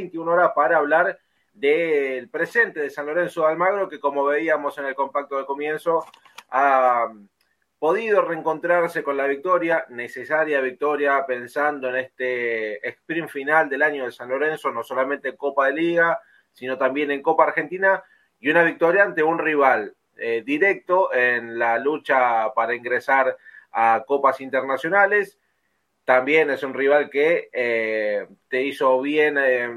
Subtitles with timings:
[0.00, 1.18] 21 horas para hablar
[1.52, 6.04] del presente de San Lorenzo de Almagro, que como veíamos en el compacto de comienzo,
[6.50, 7.08] ha
[7.78, 14.12] podido reencontrarse con la victoria, necesaria victoria, pensando en este sprint final del año de
[14.12, 16.20] San Lorenzo, no solamente en Copa de Liga,
[16.52, 18.02] sino también en Copa Argentina,
[18.38, 23.36] y una victoria ante un rival eh, directo en la lucha para ingresar
[23.72, 25.38] a copas internacionales.
[26.10, 29.70] También es un rival que eh, te hizo bien eh,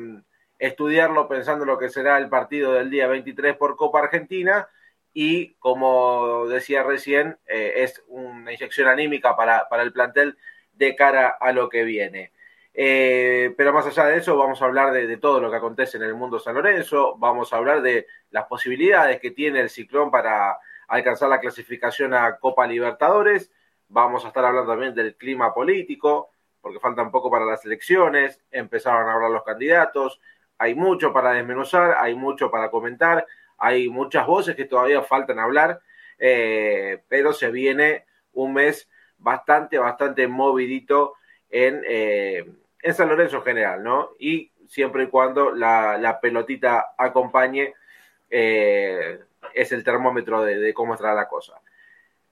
[0.57, 4.67] estudiarlo pensando en lo que será el partido del día 23 por Copa Argentina
[5.13, 10.35] y como decía recién, es una inyección anímica para, para, el plantel
[10.71, 12.31] de cara a lo que viene.
[12.73, 16.15] pero más allá de eso, vamos a hablar de, todo lo que acontece en el
[16.15, 20.57] mundo San Lorenzo, vamos a hablar de las posibilidades que tiene el Ciclón para
[20.87, 23.51] alcanzar la clasificación a Copa Libertadores.
[23.93, 28.41] Vamos a estar hablando también del clima político, porque falta un poco para las elecciones,
[28.49, 30.19] empezaron a hablar los candidatos,
[30.57, 33.27] hay mucho para desmenuzar, hay mucho para comentar,
[33.59, 35.79] hay muchas voces que todavía faltan hablar,
[36.17, 41.13] eh, pero se viene un mes bastante, bastante movidito
[41.51, 44.09] en, eh, en San Lorenzo en general, ¿no?
[44.17, 47.75] Y siempre y cuando la, la pelotita acompañe
[48.27, 49.19] eh,
[49.53, 51.61] es el termómetro de, de, cómo estará la cosa.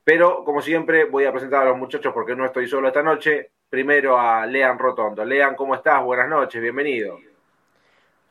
[0.03, 3.51] Pero, como siempre, voy a presentar a los muchachos porque no estoy solo esta noche.
[3.69, 5.23] Primero a Lean Rotondo.
[5.23, 6.03] Lean, ¿cómo estás?
[6.03, 7.19] Buenas noches, bienvenido.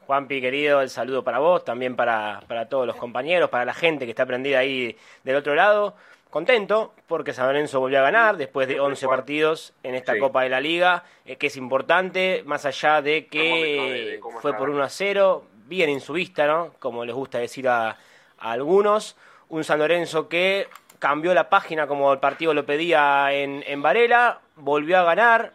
[0.06, 4.04] Juanpi, querido, el saludo para vos, también para, para todos los compañeros, para la gente
[4.04, 5.94] que está prendida ahí del otro lado.
[6.30, 10.18] Contento porque San Lorenzo volvió a ganar después de 11 partidos en esta sí.
[10.18, 14.82] Copa de la Liga, eh, que es importante, más allá de que fue por 1
[14.82, 16.72] a 0, bien en su vista, ¿no?
[16.80, 17.96] Como les gusta decir a, a
[18.38, 19.16] algunos.
[19.48, 20.68] Un San Lorenzo que
[21.00, 25.54] cambió la página como el partido lo pedía en, en Varela, volvió a ganar,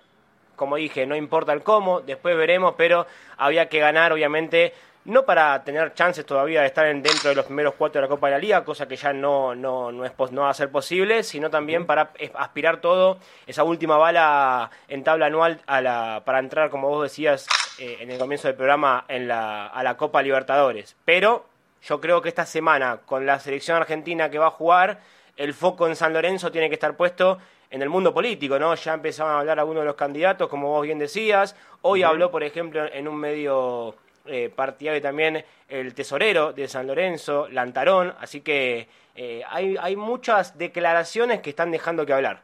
[0.58, 3.08] como dije, no importa el cómo, después veremos, pero
[3.38, 4.74] había que ganar, obviamente,
[5.06, 8.10] no para tener chances todavía de estar en, dentro de los primeros cuatro de la
[8.10, 10.72] Copa de la Liga, cosa que ya no, no, no, es, no va a ser
[10.72, 16.40] posible, sino también para aspirar todo, esa última bala en tabla anual a la, para
[16.40, 17.48] entrar, como vos decías
[17.78, 20.96] eh, en el comienzo del programa, en la, a la Copa Libertadores.
[21.06, 21.46] Pero
[21.84, 25.02] yo creo que esta semana, con la selección argentina que va a jugar,
[25.38, 28.74] el foco en San Lorenzo tiene que estar puesto en el mundo político, ¿no?
[28.76, 31.56] Ya empezaban a hablar algunos de los candidatos, como vos bien decías.
[31.82, 32.10] Hoy uh -huh.
[32.10, 38.14] habló, por ejemplo, en un medio eh, partidario también el tesorero de San Lorenzo, Lantarón.
[38.20, 42.42] Así que eh, hay, hay muchas declaraciones que están dejando que hablar.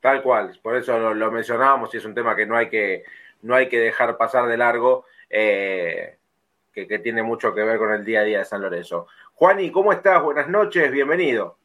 [0.00, 3.04] Tal cual, por eso lo, lo, mencionábamos y es un tema que no hay que,
[3.42, 6.18] no hay que dejar pasar de largo, eh,
[6.74, 9.06] que, que tiene mucho que ver con el día a día de San Lorenzo.
[9.32, 10.22] Juani, ¿cómo estás?
[10.22, 11.56] Buenas noches, bienvenido.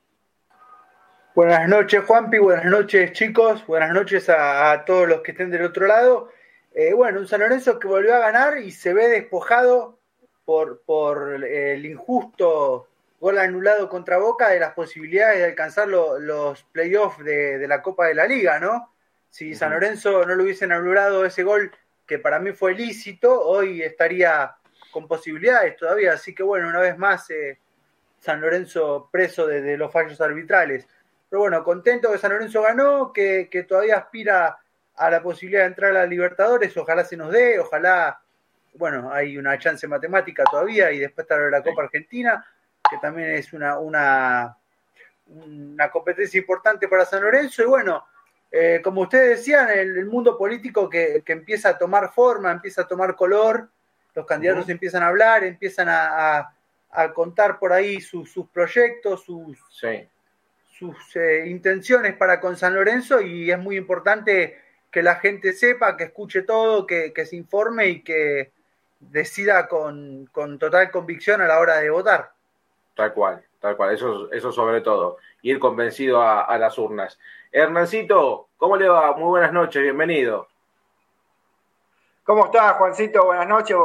[1.39, 5.63] Buenas noches, Juanpi, buenas noches, chicos, buenas noches a, a todos los que estén del
[5.63, 6.29] otro lado.
[6.73, 9.97] Eh, bueno, un San Lorenzo que volvió a ganar y se ve despojado
[10.43, 12.89] por, por eh, el injusto
[13.21, 17.81] gol anulado contra Boca de las posibilidades de alcanzar lo, los playoffs de, de, la
[17.81, 18.93] Copa de la Liga, ¿no?
[19.29, 19.57] Si uh -huh.
[19.57, 21.71] San Lorenzo no lo hubiesen anulado ese gol,
[22.05, 24.57] que para mí fue lícito, hoy estaría
[24.91, 26.11] con posibilidades todavía.
[26.11, 27.59] Así que bueno, una vez más, eh,
[28.19, 30.85] San Lorenzo preso de, de los fallos arbitrales.
[31.29, 34.57] Pero bueno, contento que San Lorenzo ganó, que, que, todavía aspira
[34.95, 38.19] a la posibilidad de entrar a la Libertadores, ojalá se nos dé, ojalá,
[38.73, 42.43] bueno, hay una chance matemática todavía y después en la Copa Argentina,
[42.89, 44.57] que también es una, una,
[45.27, 47.61] una competencia importante para San Lorenzo.
[47.61, 48.05] Y bueno,
[48.51, 52.81] eh, como ustedes decían, el, el mundo político que, que, empieza a tomar forma, empieza
[52.81, 53.69] a tomar color,
[54.15, 54.71] los candidatos uh -huh.
[54.71, 56.53] empiezan a hablar, empiezan a, a,
[56.89, 59.59] a contar por ahí sus, sus proyectos, sus...
[59.69, 60.09] Sí
[60.79, 64.57] sus eh, intenciones para con San Lorenzo y es muy importante
[64.89, 68.51] que la gente sepa, que escuche todo, que, que se informe y que
[69.01, 72.31] decida con, con, total convicción a la hora de votar.
[72.95, 77.19] Tal cual, tal cual, eso, eso sobre todo, ir convencido a, a las urnas.
[77.51, 79.13] Hernancito, ¿cómo le va?
[79.17, 80.47] Muy buenas noches, bienvenido.
[82.23, 83.25] ¿Cómo estás, Juancito?
[83.25, 83.75] Buenas noches,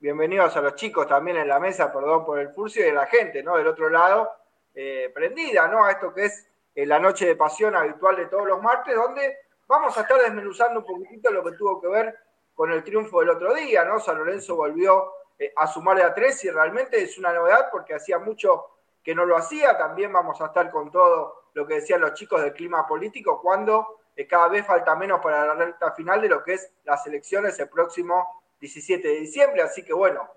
[0.00, 3.06] bienvenidos a los chicos también en la mesa, perdón por el furcio, y a la
[3.06, 3.56] gente, ¿no?
[3.56, 4.30] Del otro lado
[4.76, 5.84] eh, prendida ¿no?
[5.84, 9.38] a esto que es eh, la noche de pasión habitual de todos los martes, donde
[9.66, 12.14] vamos a estar desmenuzando un poquitito lo que tuvo que ver
[12.54, 13.98] con el triunfo del otro día, ¿no?
[13.98, 18.18] San Lorenzo volvió eh, a sumarle a tres y realmente es una novedad porque hacía
[18.18, 18.66] mucho
[19.02, 19.78] que no lo hacía.
[19.78, 24.00] También vamos a estar con todo lo que decían los chicos del clima político cuando
[24.14, 27.58] eh, cada vez falta menos para la recta final de lo que es las elecciones
[27.58, 29.62] el próximo 17 de diciembre.
[29.62, 30.28] Así que bueno,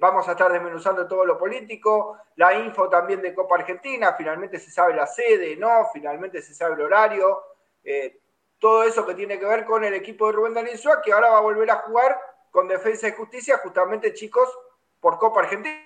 [0.00, 4.70] vamos a estar desmenuzando todo lo político, la info también de Copa Argentina, finalmente se
[4.70, 5.88] sabe la sede, ¿no?
[5.92, 7.40] Finalmente se sabe el horario,
[7.84, 8.18] eh,
[8.58, 11.38] todo eso que tiene que ver con el equipo de Rubén Daniel que ahora va
[11.38, 12.18] a volver a jugar
[12.50, 14.48] con Defensa y Justicia, justamente chicos,
[15.00, 15.76] por Copa Argentina.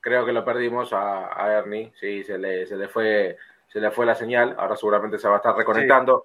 [0.00, 3.36] Creo que lo perdimos a, Ernie, sí, se le, se le fue
[3.68, 6.24] se le fue la señal, ahora seguramente se va a estar reconectando.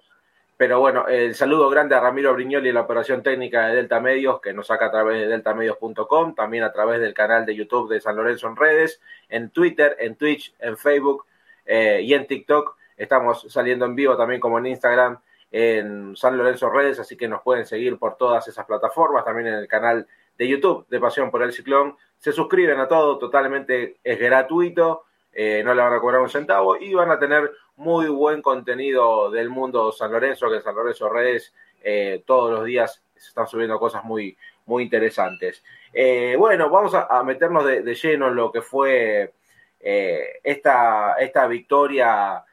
[0.62, 4.40] Pero bueno, el saludo grande a Ramiro Brignoli y la operación técnica de Delta Medios,
[4.40, 8.00] que nos saca a través de deltamedios.com, también a través del canal de YouTube de
[8.00, 11.26] San Lorenzo en redes, en Twitter, en Twitch, en Facebook
[11.66, 12.76] eh, y en TikTok.
[12.96, 15.18] Estamos saliendo en vivo también como en Instagram,
[15.50, 19.54] en San Lorenzo Redes, así que nos pueden seguir por todas esas plataformas, también en
[19.54, 20.06] el canal
[20.38, 21.96] de YouTube de Pasión por el Ciclón.
[22.18, 26.76] Se suscriben a todo, totalmente es gratuito, eh, no le van a cobrar un centavo
[26.76, 31.54] y van a tener muy buen contenido del mundo San Lorenzo, que San Lorenzo Redes
[31.82, 34.36] eh, todos los días se están subiendo cosas muy,
[34.66, 35.64] muy interesantes.
[35.92, 39.32] Eh, bueno, vamos a, meternos de, lleno en lo que fue
[39.80, 42.44] esta, esta victoria,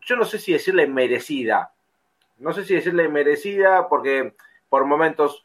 [0.00, 1.72] yo no sé si decirle merecida,
[2.38, 4.32] no sé si decirle merecida porque
[4.70, 5.44] por momentos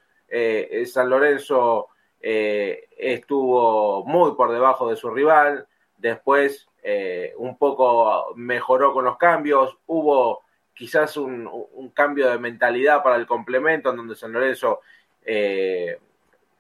[0.86, 1.90] San Lorenzo
[2.22, 9.78] estuvo muy por debajo de su rival, después eh, un poco mejoró con los cambios,
[9.88, 10.44] hubo
[10.74, 14.82] quizás un, cambio de mentalidad para el complemento en donde San Lorenzo
[15.26, 15.98] eh,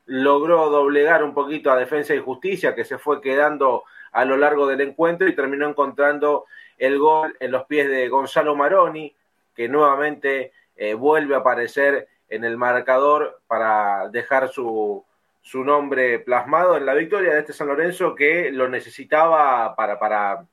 [0.05, 3.83] logró doblegar un poquito a Defensa y Justicia que se fue quedando
[4.13, 6.45] a lo largo del encuentro y terminó encontrando
[6.77, 9.13] el gol en los pies de Gonzalo Maroni
[9.55, 15.05] que nuevamente eh, vuelve a aparecer en el marcador para dejar su,
[15.45, 20.43] su nombre plasmado en la victoria de este San Lorenzo que lo necesitaba para, para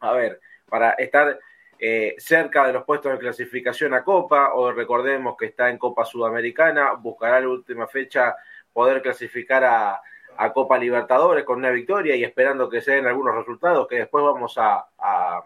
[0.00, 0.40] a ver,
[0.70, 1.38] para estar
[1.78, 6.06] eh, cerca de los puestos de clasificación a Copa, o recordemos que está en Copa
[6.06, 8.34] Sudamericana, buscará la última fecha
[8.72, 10.02] poder clasificar a,
[10.54, 14.56] Copa Libertadores con una victoria y esperando que se den algunos resultados que después vamos
[14.56, 15.42] a, a,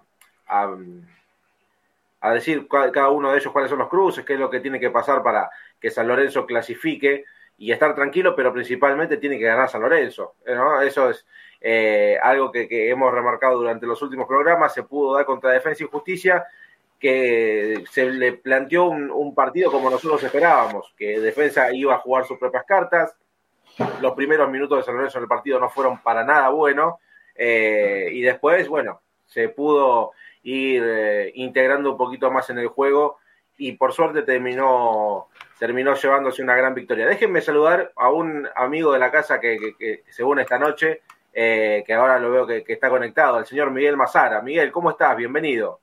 [2.20, 4.78] a decir cada uno de ellos cuáles son los cruces, qué es lo que tiene
[4.78, 5.50] que pasar para
[5.80, 7.24] que San Lorenzo clasifique
[7.58, 10.34] y estar tranquilo, pero principalmente tiene que ganar San Lorenzo.
[10.44, 11.26] Eso es
[11.60, 14.74] eh, algo que, hemos remarcado durante los últimos programas.
[14.74, 16.44] Se pudo dar contra Defensa y Justicia,
[16.98, 22.38] que se le planteó un, partido como nosotros esperábamos, que Defensa iba a jugar sus
[22.38, 23.16] propias cartas.
[24.00, 26.94] Los primeros minutos de San Lorenzo en el partido no fueron para nada buenos.
[27.34, 30.12] Eh, y después, bueno, se pudo
[30.42, 33.18] ir eh, integrando un poquito más en el juego
[33.58, 37.06] y por suerte terminó terminó llevándose una gran victoria.
[37.06, 41.94] Déjenme saludar a un amigo de la casa que, se une esta noche, eh, que
[41.94, 44.42] ahora lo veo que, está conectado, el señor Miguel Mazara.
[44.42, 45.16] Miguel, ¿cómo estás?
[45.16, 45.80] Bienvenido.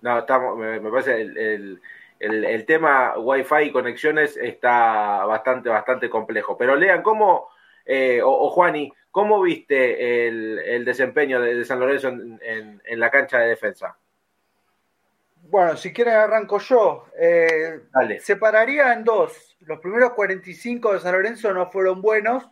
[0.00, 1.80] No, estamos, me, parece el,
[2.18, 6.56] el, tema Wi-Fi y conexiones está bastante, bastante complejo.
[6.58, 7.50] Pero lean cómo,
[7.86, 13.50] eh, o, o Juani, ¿Cómo viste el, desempeño de, San Lorenzo en, la cancha de
[13.50, 13.94] defensa?
[15.42, 17.08] Bueno, si quieren arranco yo.
[17.18, 17.82] Eh,
[18.20, 19.58] separaría en dos.
[19.66, 22.48] Los primeros 45 de San Lorenzo no fueron buenos,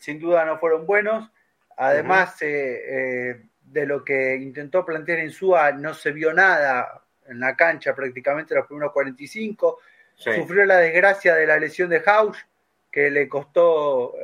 [0.00, 1.30] sin duda no fueron buenos.
[1.76, 7.38] Además eh, eh, de lo que intentó plantear en Suá, no se vio nada en
[7.38, 9.78] la cancha prácticamente los primeros 45.
[10.16, 12.38] Sufrió la desgracia de la lesión de Hausch,
[12.90, 14.14] que le costó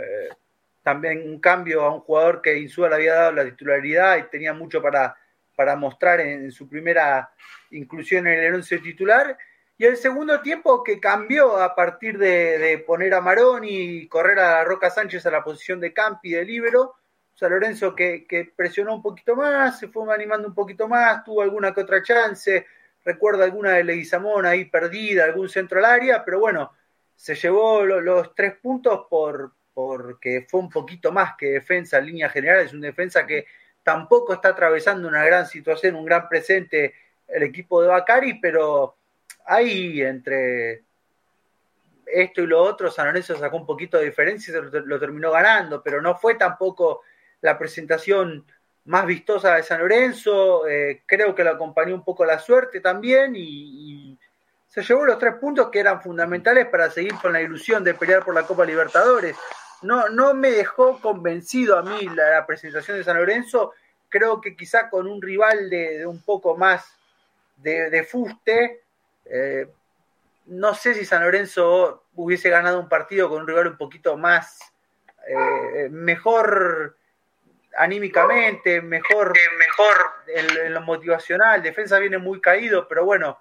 [0.82, 4.55] también un cambio a un jugador que Insúa le había dado la titularidad y tenía
[4.55, 5.17] mucho para,
[5.55, 7.31] para mostrar en, su primera
[7.71, 9.37] inclusión en el once titular.
[9.77, 14.65] Y el segundo tiempo que cambió a partir de, poner a Maroni y correr a
[14.65, 16.96] Roca Sánchez a la posición de Campi de libero.
[17.34, 21.41] Sea, Lorenzo que, que, presionó un poquito más, se fue animando un poquito más, tuvo
[21.41, 22.67] alguna que otra chance.
[23.03, 26.72] Recuerda alguna de Leguizamón ahí perdida, algún centro al área, pero bueno,
[27.17, 32.29] se llevó los tres puntos por, porque fue un poquito más que defensa en línea
[32.29, 33.46] general, es un defensa que
[33.82, 36.94] tampoco está atravesando una gran situación, un gran presente
[37.29, 38.96] el equipo de Bacari, pero
[39.46, 40.82] ahí entre
[42.06, 45.31] esto y lo otro, San Lorenzo sacó un poquito de diferencia y lo, lo terminó
[45.31, 47.03] ganando, pero no fue tampoco
[47.41, 48.44] la presentación
[48.84, 53.34] más vistosa de San Lorenzo, eh, creo que lo acompañó un poco la suerte también
[53.36, 54.19] y,
[54.70, 58.24] se llevó los tres puntos que eran fundamentales para seguir con la ilusión de pelear
[58.24, 59.36] por la Copa Libertadores
[59.82, 63.72] no, no me dejó convencido a mí la, presentación de San Lorenzo.
[64.08, 66.96] Creo que quizá con un rival de, un poco más
[67.56, 68.82] de, fuste,
[69.27, 69.69] eh,
[70.46, 74.58] no sé si San Lorenzo hubiese ganado un partido con un rival un poquito más,
[75.27, 76.96] eh, mejor
[77.77, 79.96] anímicamente, mejor, mejor
[80.27, 81.62] en, lo motivacional.
[81.62, 83.39] Defensa viene muy caído, pero bueno,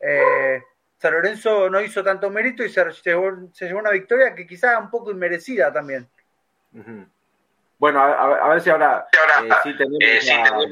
[0.00, 0.62] eh,
[0.98, 3.30] San Lorenzo no hizo tanto mérito y se llevó,
[3.78, 6.08] una victoria que quizá un poco inmerecida también.
[7.78, 10.68] Bueno, a, ver si ahora, eh, sí tenemos,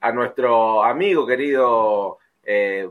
[0.00, 2.88] a, nuestro amigo querido, eh,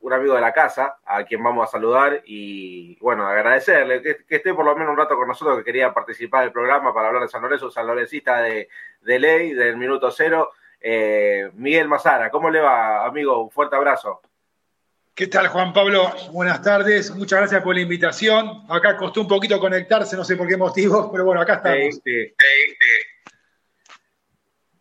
[0.00, 4.54] un amigo de la casa, a quien vamos a saludar y, bueno, agradecerle que, esté
[4.54, 7.28] por lo menos un rato con nosotros, que quería participar del programa para hablar de
[7.28, 8.68] San Lorenzo, San Lorencista de,
[9.02, 10.52] de ley, del minuto cero.
[10.80, 13.42] Eh, Miguel Mazara, ¿cómo le va, amigo?
[13.42, 14.20] Un fuerte abrazo.
[15.14, 16.12] ¿Qué tal, Juan Pablo?
[16.30, 17.10] Buenas tardes.
[17.10, 18.64] Muchas gracias por la invitación.
[18.68, 22.00] Acá costó un poquito conectarse, no sé por qué motivo, pero bueno, acá estamos.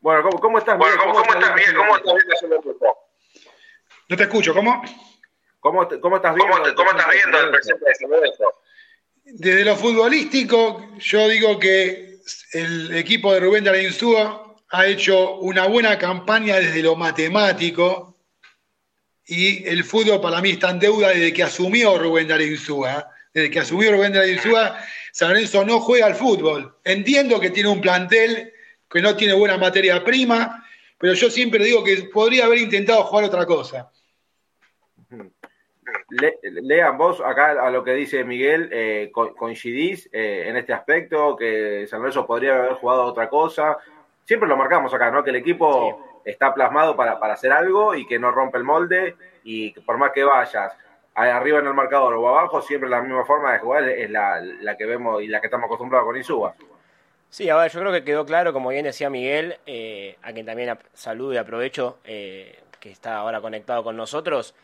[0.01, 0.97] Bueno, ¿cómo, estás, Miguel?
[0.97, 1.75] ¿cómo, estás, Miguel?
[1.75, 2.97] ¿Cómo estás viendo
[4.09, 4.83] No te escucho, ¿cómo?
[5.61, 8.47] ¿Cómo, cómo estás viendo, ¿Cómo, estás viendo el presente de San
[9.23, 12.19] Desde lo futbolístico, yo digo que
[12.51, 14.44] el equipo de Rubén de la Insúa
[14.75, 18.15] ha hecho una buena campaña desde lo matemático,
[19.27, 22.57] y el fútbol para mí está en deuda desde que asumió Rubén Darío
[23.33, 24.39] Desde que asumió Rubén Darío
[25.11, 26.75] San Lorenzo no juega al fútbol.
[26.83, 28.51] Entiendo que tiene un plantel
[28.89, 30.63] que no tiene buena materia prima,
[30.97, 33.89] pero yo siempre digo que podría haber intentado jugar otra cosa.
[36.41, 41.87] lean vos acá a lo que dice Miguel, eh, coincidís eh, en este aspecto, que
[41.87, 43.77] San Lorenzo podría haber jugado otra cosa.
[44.25, 45.23] Siempre lo marcamos acá, ¿no?
[45.23, 49.71] Que el equipo está plasmado para, hacer algo y que no rompe el molde y
[49.71, 50.73] que por más que vayas
[51.13, 54.85] arriba en el marcador o abajo, siempre la misma forma de jugar es la, que
[54.85, 56.55] vemos y la que estamos acostumbrados con Isuba.
[57.29, 60.45] Sí, a ver, yo creo que quedó claro, como bien decía Miguel, eh, a quien
[60.45, 64.55] también saludo y aprovecho eh, que está ahora conectado con nosotros.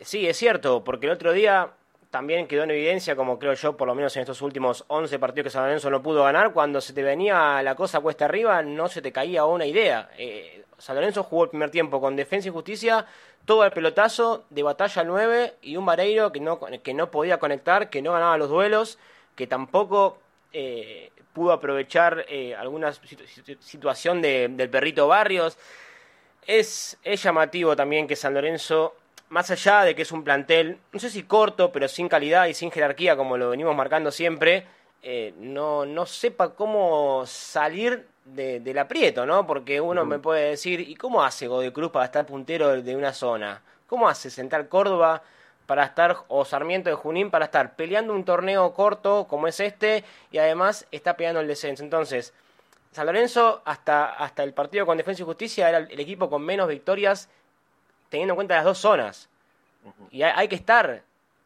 [0.00, 1.70] Sí, es cierto, porque el otro día
[2.12, 5.44] también quedó en evidencia, como creo yo, por lo menos en estos últimos 11 partidos
[5.44, 8.86] que San Lorenzo no pudo ganar, cuando se te venía la cosa cuesta arriba, no
[8.88, 10.10] se te caía una idea.
[10.18, 13.06] Eh, San Lorenzo jugó el primer tiempo con defensa y justicia,
[13.46, 17.88] todo el pelotazo de batalla 9 y un Vareiro que no, que no podía conectar,
[17.88, 18.98] que no ganaba los duelos,
[19.34, 20.18] que tampoco
[20.52, 25.56] eh, pudo aprovechar eh, alguna situación del perrito Barrios.
[26.46, 28.96] Es llamativo también que San Lorenzo,
[29.32, 32.54] más allá de que es un plantel, no sé si corto, pero sin calidad y
[32.54, 34.66] sin jerarquía, como lo venimos marcando siempre,
[35.02, 39.46] eh, no, no sepa cómo salir del aprieto, ¿no?
[39.46, 43.14] Porque uno me puede decir, ¿y cómo hace Godoy Cruz para estar puntero de una
[43.14, 43.62] zona?
[43.86, 45.22] ¿Cómo hace Central Córdoba
[45.64, 50.04] para estar, o Sarmiento de Junín, para estar peleando un torneo corto como es este
[50.30, 51.82] y además está peleando el descenso?
[51.82, 52.34] Entonces,
[52.90, 56.68] San Lorenzo, hasta, hasta el partido con Defensa y Justicia, era el equipo con menos
[56.68, 57.30] victorias
[58.12, 59.30] teniendo en cuenta las dos zonas.
[60.10, 61.02] Y hay, hay que estar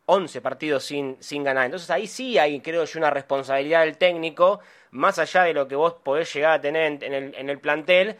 [0.06, 1.66] 11 partidos sin, sin ganar.
[1.66, 4.58] Entonces ahí sí hay, creo yo, una responsabilidad del técnico,
[4.90, 8.16] más allá de lo que vos podés llegar a tener en, el, en el plantel,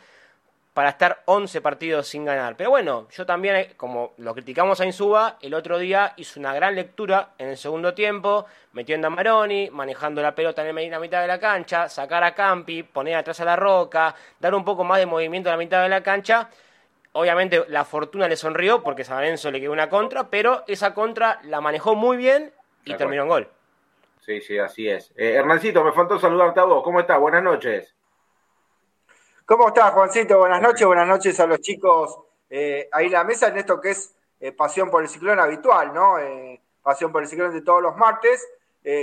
[0.75, 2.55] para estar 11 partidos sin ganar.
[2.57, 6.55] Pero bueno, yo también, eh, como lo criticamos a Insuba, el otro día hizo una
[6.55, 11.23] gran lectura en el segundo tiempo, metiendo a Maroni, manejando la pelota en la mitad
[11.23, 14.99] de la cancha, sacar a Campi, poner atrás a la roca, dar un poco más
[14.99, 16.49] de movimiento a la mitad de la cancha
[17.17, 21.41] Obviamente la fortuna le sonrió porque San Lorenzo le quedó una contra, pero esa contra
[21.45, 22.53] la manejó muy bien
[22.85, 23.49] y terminó en gol.
[24.21, 25.15] Sí, sí, así es.
[25.17, 26.83] Eh, Hernancito, me faltó saludarte a vos.
[26.85, 27.19] ¿Cómo estás?
[27.19, 27.95] Buenas noches.
[29.47, 30.39] ¿Cómo estás, Juancito?
[30.39, 32.19] Buenas noches, buenas noches a los chicos
[32.51, 35.95] eh, ahí en la mesa en esto que es eh, Pasión por el Ciclón habitual,
[35.95, 36.17] ¿no?
[36.83, 38.47] Pasión por el Ciclón de todos los martes.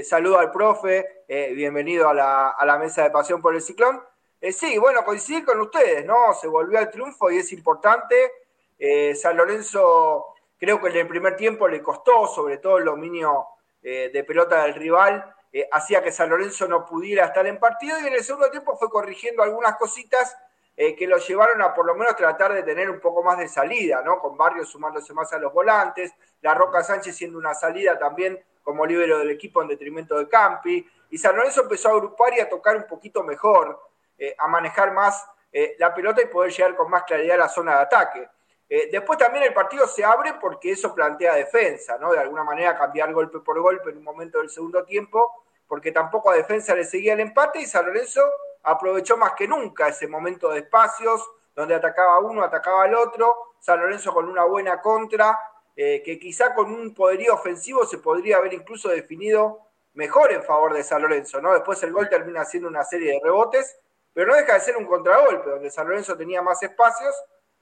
[0.08, 4.04] saludo al profe, bienvenido a la, a la mesa de Pasión por el Ciclón.
[4.44, 6.34] Eh, sí, bueno, coincidir con ustedes, ¿no?
[6.34, 8.30] Se volvió al triunfo y es importante.
[8.78, 13.46] Eh, San Lorenzo creo que en el primer tiempo le costó, sobre todo el dominio
[13.82, 15.34] eh, de pelota del rival,
[15.72, 18.90] hacía que San Lorenzo no pudiera estar en partido y en el segundo tiempo fue
[18.90, 20.36] corrigiendo algunas cositas
[20.76, 24.02] que lo llevaron a por lo menos tratar de tener un poco más de salida,
[24.02, 24.20] ¿no?
[24.20, 28.86] Con Barrios sumándose más a los volantes, La Roca Sánchez siendo una salida también como
[28.86, 32.50] líbero del equipo en detrimento de Campi, y San Lorenzo empezó a agrupar y a
[32.50, 33.93] tocar un poquito mejor.
[34.18, 37.50] Eh, a manejar más eh, la pelota y poder llegar con más claridad a la
[37.50, 38.30] zona de ataque.
[38.70, 42.12] Eh, después también el partido se abre porque eso plantea defensa, ¿no?
[42.12, 46.30] De alguna manera cambiar golpe por golpe en un momento del segundo tiempo, porque tampoco
[46.30, 48.22] a defensa le seguía el empate y San Lorenzo
[48.64, 53.80] aprovechó más que nunca ese momento de espacios donde atacaba uno, atacaba al otro, San
[53.80, 55.38] Lorenzo con una buena contra,
[55.76, 59.60] que quizá con un poderío ofensivo se podría haber incluso definido
[59.94, 61.54] mejor en favor de San Lorenzo, ¿no?
[61.54, 63.78] Después el gol termina siendo una serie de rebotes
[64.14, 67.16] pero no deja de ser un contragolpe, donde San Lorenzo tenía más espacios,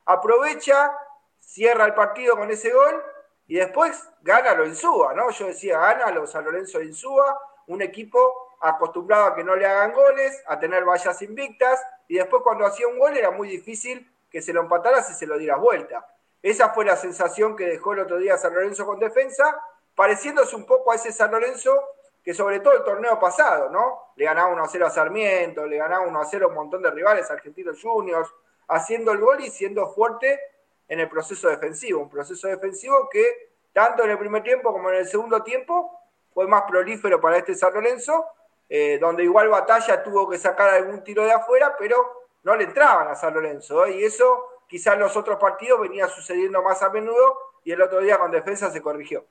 [0.06, 0.92] aprovecha,
[1.40, 3.04] cierra el partido con ese gol
[3.48, 5.30] y después gana lo Insúa, ¿no?
[5.32, 9.92] Yo decía, gana lo San Lorenzo Insúa, un equipo acostumbrado a que no le hagan
[9.92, 14.42] goles, a tener vallas invictas, y después cuando hacía un gol era muy difícil que
[14.42, 16.06] se lo empataras y se lo dieras vuelta.
[16.42, 19.62] Esa fue la sensación que dejó el otro día San Lorenzo con defensa,
[19.96, 21.84] pareciéndose un poco a ese San Lorenzo
[22.24, 24.14] que sobre todo el torneo pasado, ¿no?
[24.16, 26.82] Le ganaba 1 a 0 a Sarmiento, le ganaba 1 a 0 a un montón
[26.82, 28.30] de rivales argentinos juniors,
[28.68, 30.40] haciendo el gol y siendo fuerte
[30.88, 32.02] en el proceso defensivo.
[32.02, 36.00] Un proceso defensivo que, tanto en el primer tiempo como en el segundo tiempo,
[36.34, 38.26] fue más prolífero para este San Lorenzo,
[38.70, 43.08] eh, donde igual Batalla tuvo que sacar algún tiro de afuera, pero no le entraban
[43.08, 43.86] a San Lorenzo.
[43.86, 43.98] ¿eh?
[43.98, 48.00] Y eso quizás en los otros partidos venía sucediendo más a menudo y el otro
[48.00, 49.26] día con defensa se corrigió.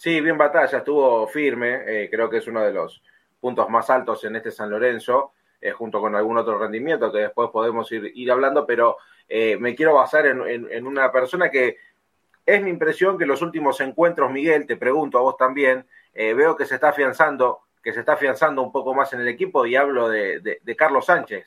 [0.00, 3.02] Sí, bien batalla, estuvo firme, eh, creo que es uno de los
[3.38, 7.50] puntos más altos en este San Lorenzo, eh, junto con algún otro rendimiento que después
[7.52, 8.96] podemos ir, hablando, pero
[9.28, 11.76] eh, me quiero basar en, una persona que
[12.46, 16.64] es mi impresión que los últimos encuentros, Miguel, te pregunto a vos también, veo que
[16.64, 20.08] se está afianzando, que se está afianzando un poco más en el equipo y hablo
[20.08, 21.44] de Carlos Sánchez.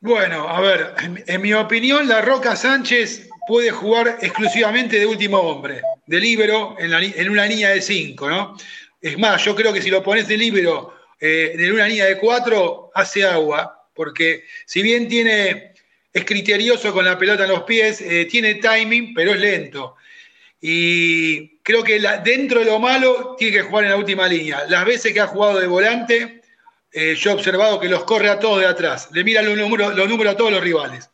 [0.00, 0.94] Bueno, a ver,
[1.26, 7.30] en, mi opinión, la Roca Sánchez puede jugar exclusivamente de último hombre, de líbero en,
[7.30, 8.56] una línea de cinco, ¿no?
[9.00, 12.18] Es más, yo creo que si lo pones de líbero eh, en una línea de
[12.18, 15.72] cuatro, hace agua, porque si bien tiene,
[16.12, 19.96] es criterioso con la pelota en los pies, eh, tiene timing, pero es lento.
[20.60, 24.64] Y creo que dentro de lo malo tiene que jugar en la última línea.
[24.68, 26.42] Las veces que ha jugado de volante,
[26.92, 29.96] eh, yo he observado que los corre a todos de atrás, le mira los números,
[29.96, 31.08] los números a todos los rivales.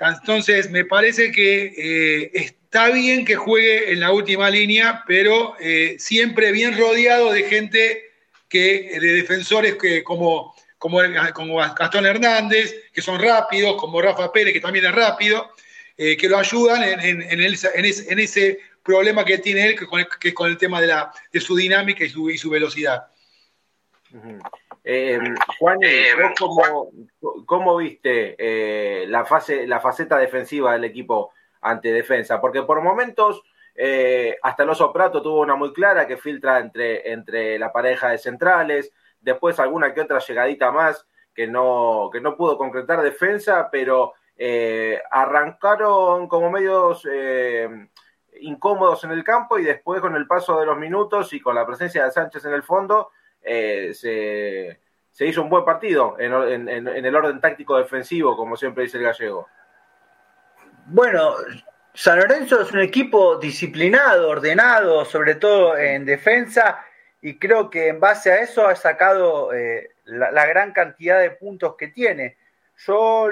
[0.00, 5.96] Entonces, me parece que eh, está bien que juegue en la última línea, pero eh,
[5.98, 8.10] siempre bien rodeado de gente
[8.48, 11.00] que, de defensores que, como, como,
[11.34, 15.52] como Gastón Hernández, que son rápidos, como Rafa Pérez, que también es rápido,
[15.96, 17.40] que lo ayudan en, en,
[18.18, 19.84] ese, problema que tiene él, que,
[20.28, 23.06] es con el tema de, la, de su dinámica y su, y su velocidad.
[24.82, 25.18] Eh,
[25.58, 26.12] Juan, eh,
[27.46, 32.40] cómo, viste eh, la, fase, la faceta defensiva del equipo ante defensa?
[32.40, 33.42] Porque por momentos,
[34.42, 38.18] hasta el Oso Prato tuvo una muy clara que filtra entre, entre la pareja de
[38.18, 44.14] centrales, después alguna que otra llegadita más que no, que no pudo concretar defensa, pero
[45.10, 47.06] arrancaron como medios
[48.40, 51.66] incómodos en el campo y después con el paso de los minutos y con la
[51.66, 53.10] presencia de Sánchez en el fondo,
[53.42, 56.32] eh, se, hizo un buen partido en,
[56.78, 59.48] el orden táctico defensivo, como siempre dice el gallego.
[60.86, 61.34] Bueno,
[61.94, 66.84] San Lorenzo es un equipo disciplinado, ordenado, sobre todo en defensa,
[67.20, 71.76] y creo que en base a eso ha sacado eh, la, gran cantidad de puntos
[71.76, 72.38] que tiene.
[72.86, 73.28] Yo,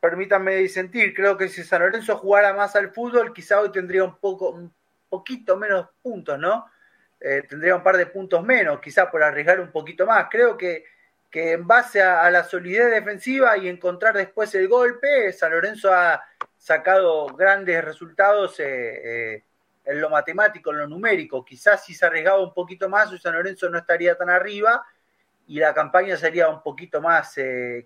[0.00, 4.16] permítanme disentir, creo que si San Lorenzo jugara más al fútbol, quizá hoy tendría un
[4.16, 4.74] poco, un
[5.08, 6.66] poquito menos puntos, ¿no?
[7.20, 10.26] Eh, tendría un par de puntos menos, quizás por arriesgar un poquito más.
[10.30, 10.84] Creo que,
[11.30, 16.22] que en base a, la solidez defensiva y encontrar después el golpe, San Lorenzo ha
[16.58, 18.64] sacado grandes resultados eh,
[19.34, 19.42] eh,
[19.84, 21.44] en lo matemático, en lo numérico.
[21.44, 24.84] Quizás si se arriesgaba un poquito más, San Lorenzo no estaría tan arriba
[25.46, 27.34] y la campaña sería un poquito más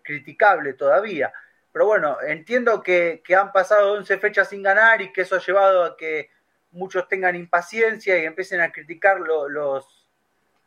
[0.02, 1.32] criticable todavía.
[1.72, 5.40] Pero bueno, entiendo que, que han pasado 11 fechas sin ganar y que eso ha
[5.40, 6.30] llevado a que
[6.72, 10.08] muchos tengan impaciencia y empiecen a criticar los, los,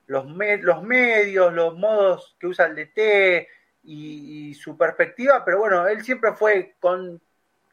[0.07, 3.47] los medios, los modos que usa el DT
[3.83, 7.21] y, su perspectiva, pero bueno, él siempre fue con,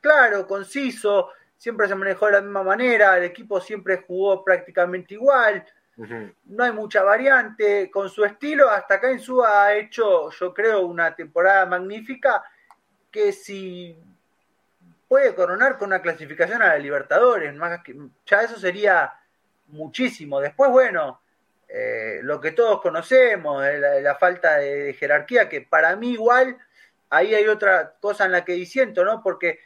[0.01, 5.65] claro, conciso, siempre se manejó de la misma manera, el equipo siempre jugó prácticamente igual,
[6.45, 10.87] no hay mucha variante, con su estilo, hasta acá en su ha hecho, yo creo,
[10.87, 12.45] una temporada magnífica,
[13.11, 13.99] que si
[15.09, 19.13] puede coronar con una clasificación a la Libertadores, más que, ya eso sería
[19.69, 20.41] muchísimo.
[20.41, 21.21] Después, bueno,
[21.69, 23.65] eh, lo que todos conocemos,
[24.03, 26.59] la, falta de, jerarquía, que para mí igual,
[27.11, 29.23] ahí hay otra cosa en la que disiento, ¿no?
[29.23, 29.61] Porque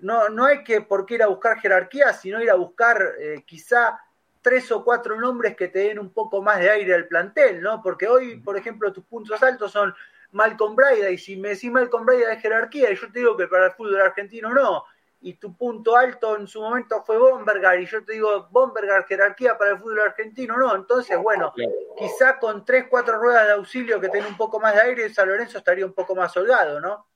[0.00, 3.42] no, no hay que por qué ir a buscar jerarquía, sino ir a buscar eh,
[3.46, 4.00] quizá
[4.42, 7.82] tres o cuatro nombres que te den un poco más de aire al plantel, ¿no?
[7.82, 9.94] Porque hoy, por ejemplo, tus puntos altos son
[10.32, 13.48] Malcolm Braida, y si me decís Malcolm Braida de jerarquía, y yo te digo que
[13.48, 14.84] para el fútbol argentino no,
[15.20, 19.56] y tu punto alto en su momento fue Bombergar, y yo te digo Bombergar, jerarquía
[19.56, 21.52] para el fútbol argentino, no, entonces, bueno,
[21.96, 25.28] quizá con tres, cuatro ruedas de auxilio que tenga un poco más de aire, San
[25.28, 27.06] Lorenzo estaría un poco más holgado, ¿no?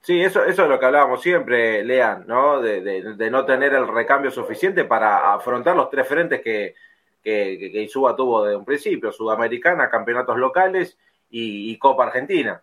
[0.00, 2.60] Sí, eso, eso es lo que hablábamos siempre, Lean, ¿no?
[2.60, 6.76] De, no tener el recambio suficiente para afrontar los tres frentes que,
[7.24, 10.96] que, que, Isuba tuvo desde un principio, Sudamericana, campeonatos locales
[11.30, 12.62] y, Copa Argentina.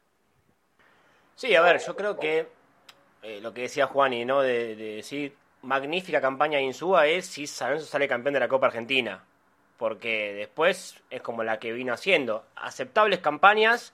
[1.36, 2.48] Sí, a ver, yo creo que
[3.22, 4.42] eh, lo que decía Juani, ¿no?
[4.42, 9.24] De, decir magnífica campaña de Insúa es si San sale campeón de la Copa Argentina.
[9.78, 12.46] Porque después es como la que vino haciendo.
[12.56, 13.94] Aceptables campañas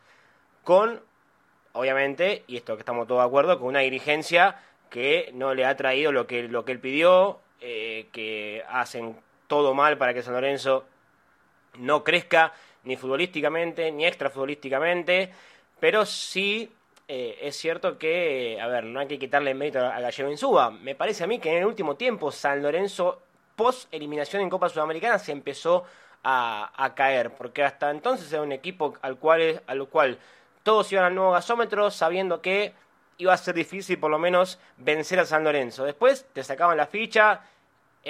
[0.63, 1.01] con,
[1.73, 5.75] obviamente, y esto que estamos todos de acuerdo, con una dirigencia que no le ha
[5.75, 10.33] traído lo que, lo que él pidió, eh, que hacen todo mal para que San
[10.33, 10.85] Lorenzo
[11.77, 15.31] no crezca ni futbolísticamente ni extrafutbolísticamente,
[15.79, 16.71] pero sí
[17.07, 20.69] eh, es cierto que, a ver, no hay que quitarle mérito a Gallego Insúa.
[20.69, 23.23] Me parece a mí que en el último tiempo San Lorenzo,
[23.55, 25.85] post eliminación en Copa Sudamericana, se empezó
[26.23, 30.19] a, caer, porque hasta entonces era un equipo al cual, al cual
[30.63, 32.73] todos iban al nuevo gasómetro sabiendo que
[33.17, 35.85] iba a ser difícil por lo menos vencer a San Lorenzo.
[35.85, 37.41] Después te sacaban la ficha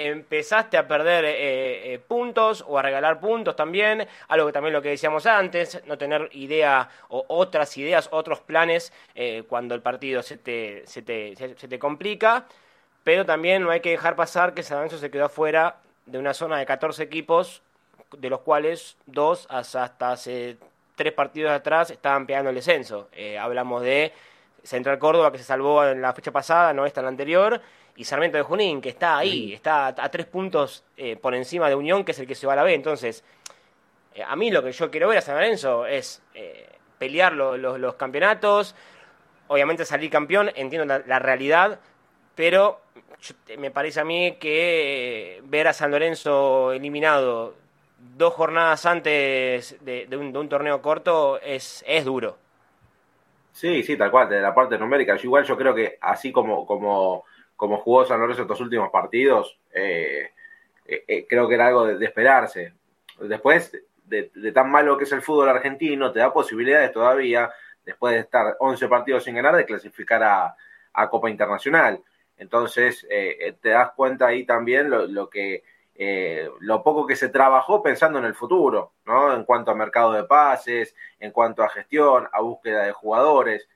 [0.06, 4.82] empezaste a perder eh, eh, puntos o a regalar puntos también, algo que también lo
[4.82, 10.22] que decíamos antes, no tener idea o otras ideas, otros planes eh, cuando el partido
[10.22, 12.46] se te, se, te, se, te complica,
[13.04, 16.34] pero también no hay que dejar pasar que San Lorenzo se quedó afuera de una
[16.34, 17.62] zona de 14 equipos,
[18.16, 20.56] de los cuales dos hasta hace
[20.96, 23.08] tres partidos atrás estaban pegando el descenso.
[23.38, 24.12] hablamos de
[24.62, 27.60] Central Córdoba que se salvó en la fecha pasada, no esta en la anterior,
[28.00, 31.74] y Sarmiento de Junín, que está ahí, está a, tres puntos eh, por encima de
[31.74, 32.72] Unión, que es el que se va a la B.
[32.72, 33.22] Entonces,
[34.14, 37.94] eh, a mí lo que yo quiero ver a San Lorenzo es eh, pelear los
[37.96, 38.74] campeonatos,
[39.48, 41.78] obviamente salir campeón, entiendo la, realidad,
[42.34, 42.80] pero
[43.58, 47.54] me parece a mí que ver a San Lorenzo eliminado
[48.16, 52.38] dos jornadas antes de, un, de un, torneo corto es, es duro.
[53.52, 55.16] Sí, sí, tal cual, de la parte numérica.
[55.16, 57.26] Yo igual yo creo que así como, como
[57.60, 60.30] como jugó San Lorenzo estos últimos partidos, eh,
[60.86, 62.72] eh, eh, creo que era algo de, esperarse.
[63.18, 63.70] Después
[64.06, 67.52] de, tan malo que es el fútbol argentino, te da posibilidades todavía,
[67.84, 70.56] después de estar 11 partidos sin ganar, de clasificar a,
[71.10, 72.02] Copa Internacional.
[72.38, 75.62] Entonces, te das cuenta ahí también lo, que
[76.60, 79.34] lo poco que se trabajó pensando en el futuro, ¿no?
[79.34, 83.68] En cuanto a mercado de pases, en cuanto a gestión, a búsqueda de jugadores.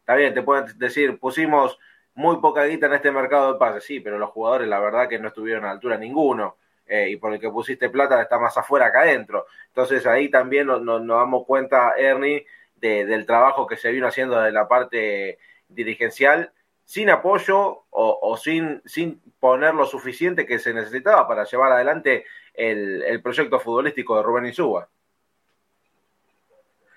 [0.00, 1.78] Está bien, te pueden decir, pusimos
[2.14, 5.18] muy poca guita en este mercado de pases, sí, pero los jugadores la verdad que
[5.18, 6.56] no estuvieron a altura ninguno.
[6.86, 9.46] Eh, y por el que pusiste plata está más afuera que adentro.
[9.68, 12.44] Entonces ahí también nos, damos cuenta, Ernie,
[12.74, 16.52] del trabajo que se vino haciendo de la parte dirigencial
[16.84, 23.20] sin apoyo o, sin, sin poner lo suficiente que se necesitaba para llevar adelante el,
[23.22, 24.88] proyecto futbolístico de Rubén Insúa.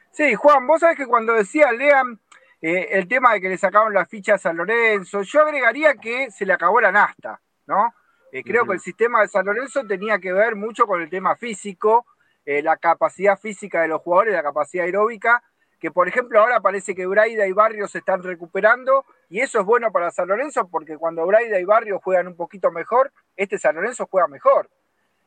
[0.09, 2.19] Sí, Juan, vos sabés que cuando decía Lean
[2.65, 6.45] eh, el tema de que le sacaron las fichas a Lorenzo, yo agregaría que se
[6.45, 7.93] le acabó la nasta, ¿no?
[8.31, 11.35] Eh, creo que el sistema de San Lorenzo tenía que ver mucho con el tema
[11.35, 12.05] físico,
[12.45, 15.43] eh, la capacidad física de los jugadores, la capacidad aeróbica,
[15.77, 19.65] que por ejemplo ahora parece que Braida y Barrios se están recuperando y eso es
[19.65, 23.75] bueno para San Lorenzo porque cuando Braida y Barrios juegan un poquito mejor, este San
[23.75, 24.69] Lorenzo juega mejor.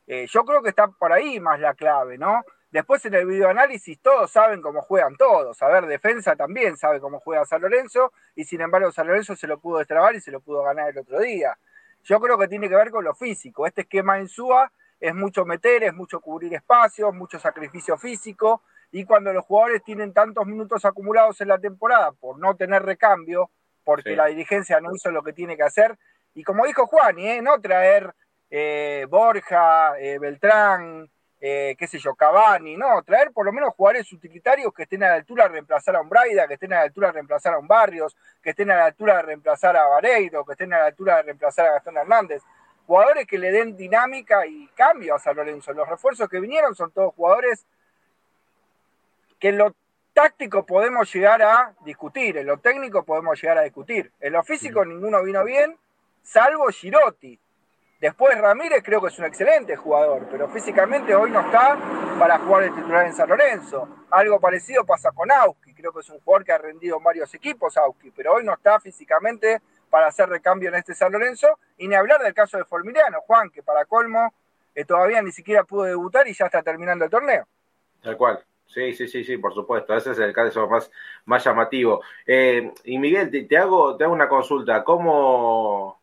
[0.07, 2.42] yo creo que está por ahí más la clave, ¿no?
[2.70, 5.62] Después en el videoanálisis todos saben cómo juegan todos.
[5.62, 9.46] A ver, defensa también sabe cómo juega San Lorenzo y sin embargo San Lorenzo se
[9.46, 11.57] lo pudo destrabar y se lo pudo ganar el otro día.
[12.02, 13.66] Yo creo que tiene que ver con lo físico.
[13.66, 19.05] Este esquema en SUA es mucho meter, es mucho cubrir espacios, mucho sacrificio físico y
[19.05, 23.50] cuando los jugadores tienen tantos minutos acumulados en la temporada por no tener recambio,
[23.85, 25.98] porque la dirigencia no hizo lo que tiene que hacer,
[26.35, 27.40] y como dijo Juan, ¿eh?
[27.40, 28.14] no traer
[28.50, 31.11] eh, Borja, eh, Beltrán,
[31.48, 35.11] eh, qué sé yo, Cavani, no, traer por lo menos jugadores utilitarios que estén a
[35.11, 37.59] la altura de reemplazar a un Braida, que estén a la altura de reemplazar a
[37.59, 40.87] un Barrios, que estén a la altura de reemplazar a Vareiro, que estén a la
[40.87, 42.42] altura de reemplazar a Gastón Hernández.
[42.85, 45.72] Jugadores que le den dinámica y cambio a San Lorenzo.
[45.72, 47.64] Los refuerzos que vinieron son todos jugadores
[49.38, 49.72] que en lo
[50.14, 54.11] táctico podemos llegar a discutir, en lo técnico podemos llegar a discutir.
[54.18, 55.76] En lo físico ninguno vino bien,
[56.24, 57.38] salvo Girotti
[58.00, 61.78] Después Ramírez creo que es un excelente jugador, pero físicamente hoy no está
[62.18, 63.88] para jugar de titular en San Lorenzo.
[64.11, 67.32] Algo parecido pasa con Auski, creo que es un jugador que ha rendido en varios
[67.35, 71.59] equipos Auski, pero hoy no está físicamente para hacer recambio en este San Lorenzo.
[71.78, 74.32] Y ni hablar del caso de Formiliano, Juan, que para colmo
[74.74, 77.46] eh, todavía ni siquiera pudo debutar y ya está terminando el torneo.
[78.02, 78.44] Tal cual.
[78.66, 79.94] Sí, sí, sí, sí, por supuesto.
[79.96, 80.90] Ese es el caso más,
[81.24, 82.02] más llamativo.
[82.26, 84.85] Eh, y Miguel, te, hago, te hago una consulta.
[84.85, 86.00] ¿Cómo,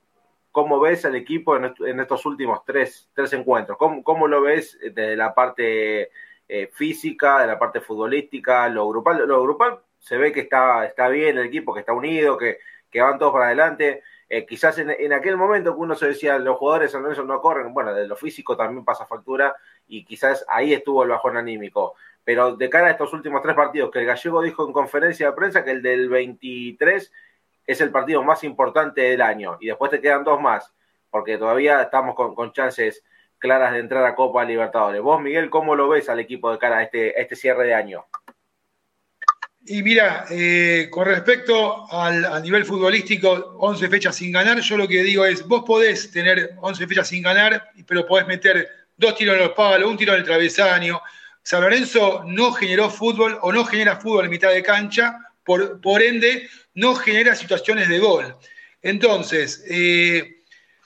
[0.54, 3.76] ¿Cómo ves al equipo en, estos últimos tres, tres encuentros?
[3.76, 6.12] ¿Cómo, lo ves desde la parte
[6.48, 9.28] eh, física, de la parte futbolística, lo grupal?
[9.28, 12.60] Lo grupal se ve que está, está bien el equipo, que está unido, que,
[13.02, 14.04] van todos para adelante.
[14.30, 17.74] Eh, quizás en, aquel momento que uno se decía los jugadores San Lorenzo no corren,
[17.74, 19.56] bueno, de lo físico también pasa factura
[19.88, 21.96] y quizás ahí estuvo el bajón anímico.
[22.24, 25.36] Pero de cara a estos últimos tres partidos, que el gallego dijo en conferencia de
[25.36, 27.12] prensa que el del 23
[27.65, 30.73] es el partido más importante del año y después te quedan dos más,
[31.10, 33.04] porque todavía estamos con, chances
[33.38, 35.02] claras de entrar a Copa Libertadores.
[35.02, 38.06] Vos, Miguel, ¿cómo lo ves al equipo de cara a este, este cierre de año?
[39.65, 45.02] Y mira, eh, con respecto al, nivel futbolístico, 11 fechas sin ganar, yo lo que
[45.04, 49.41] digo es, vos podés tener 11 fechas sin ganar, pero podés meter dos tiros en
[49.43, 51.02] los palos, un tiro en el travesaño.
[51.41, 56.49] San Lorenzo no generó fútbol o no genera fútbol en mitad de cancha, por, ende
[56.73, 58.36] no genera situaciones de gol.
[58.82, 60.38] Entonces, eh,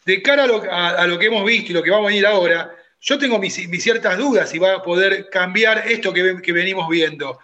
[0.05, 3.17] de cara a lo, que hemos visto y lo que vamos a ir ahora, yo
[3.17, 7.39] tengo mis, ciertas dudas si va a poder cambiar esto que venimos viendo.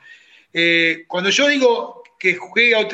[0.53, 2.37] Eh, cuando yo digo que,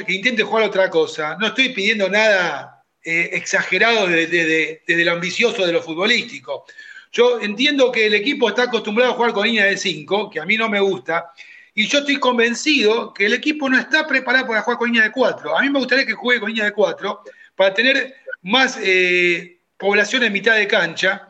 [0.08, 5.66] que intente jugar otra cosa, no estoy pidiendo nada eh, exagerado desde de, lo ambicioso
[5.66, 6.66] de lo futbolístico.
[7.12, 10.46] Yo entiendo que el equipo está acostumbrado a jugar con línea de 5, que a
[10.46, 11.32] mí no me gusta,
[11.80, 15.14] y yo estoy convencido que el equipo no está preparado para jugar con línea de
[15.14, 15.58] 4.
[15.58, 17.22] A mí me gustaría que juegue con línea de 4
[17.56, 21.30] para tener más eh, población en mitad de cancha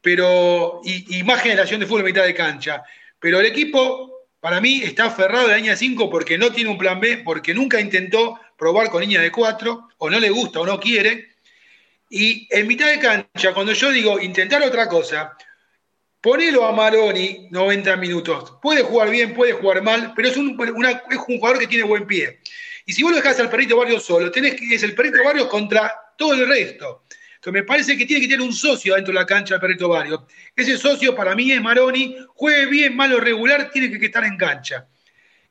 [0.00, 2.84] pero, y, más generación de fútbol en mitad de cancha.
[3.18, 6.78] Pero el equipo para mí está aferrado de la línea 5 porque no tiene un
[6.78, 10.66] plan B, porque nunca intentó probar con línea de 4, o no le gusta o
[10.66, 11.30] no quiere.
[12.08, 15.36] Y en mitad de cancha, cuando yo digo intentar otra cosa,
[16.20, 18.54] ponelo a Maroni 90 minutos.
[18.60, 22.06] Puede jugar bien, puede jugar mal, pero es un, es un jugador que tiene buen
[22.06, 22.40] pie.
[22.86, 25.48] Y si vos lo dejás al perrito Barrios solo, tenés que es el perrito Barrios
[25.48, 27.04] contra todo el resto.
[27.38, 29.88] Entonces me parece que tiene que tener un socio dentro de la cancha de Perrito
[29.88, 30.26] Barrio.
[30.56, 34.88] Ese socio para mí es Maroni, juegue bien, malo, regular, tiene que estar en cancha.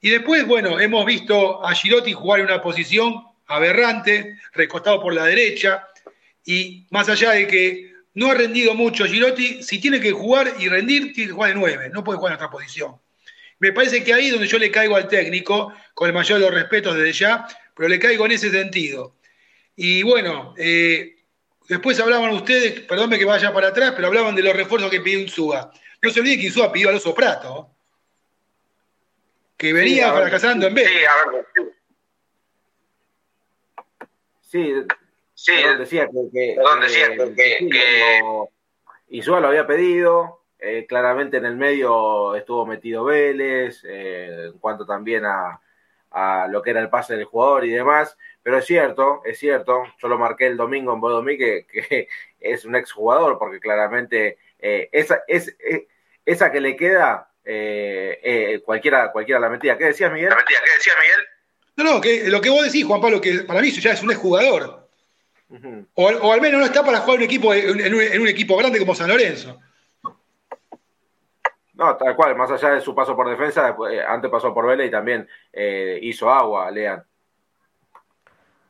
[0.01, 5.23] Y después, bueno, hemos visto a Girotti jugar en una posición aberrante, recostado por la
[5.23, 5.87] derecha,
[6.45, 10.67] y más allá de que no ha rendido mucho Girotti, si tiene que jugar y
[10.69, 12.95] rendir, tiene que jugar de nueve, no puede jugar en otra posición.
[13.59, 16.45] Me parece que ahí es donde yo le caigo al técnico, con el mayor de
[16.45, 19.15] los respetos desde ya, pero le caigo en ese sentido.
[19.75, 21.17] Y bueno, eh,
[21.67, 25.19] Después hablaban ustedes, perdónme que vaya para atrás, pero hablaban de los refuerzos que pidió
[25.19, 25.71] Insúa.
[26.01, 27.75] No se olviden que Insúa pidió a los Prato,
[29.57, 30.87] que venía fracasando en vez.
[30.87, 31.45] Sí, a ver.
[34.41, 35.06] Sí, sí.
[35.77, 38.21] Decía que, perdón, decía que, que,
[39.09, 44.85] Insúa lo había pedido, eh, claramente en el medio estuvo metido Vélez, eh, en cuanto
[44.85, 45.61] también a,
[46.11, 48.17] a lo que era el pase del jugador y demás.
[48.43, 52.07] Pero es cierto, es cierto, yo lo marqué el domingo en Bodomí que, que
[52.39, 55.87] es un exjugador, porque claramente eh, esa, es, eh,
[56.25, 59.77] esa que le queda, eh, cualquiera, cualquiera la metía.
[59.77, 60.29] ¿Qué decías, Miguel?
[60.29, 60.57] ¿La metía?
[60.63, 61.25] ¿Qué decías, Miguel?
[61.77, 64.11] No, no, que lo que vos decís, Juan Pablo, que para mí ya es un
[64.11, 64.86] exjugador.
[65.93, 69.09] O, al menos no está para jugar un equipo, en, un, equipo grande como San
[69.09, 69.59] Lorenzo.
[71.73, 73.75] No, tal cual, más allá de su paso por defensa,
[74.07, 75.27] antes pasó por Vélez y también
[76.01, 77.03] hizo agua, Lean.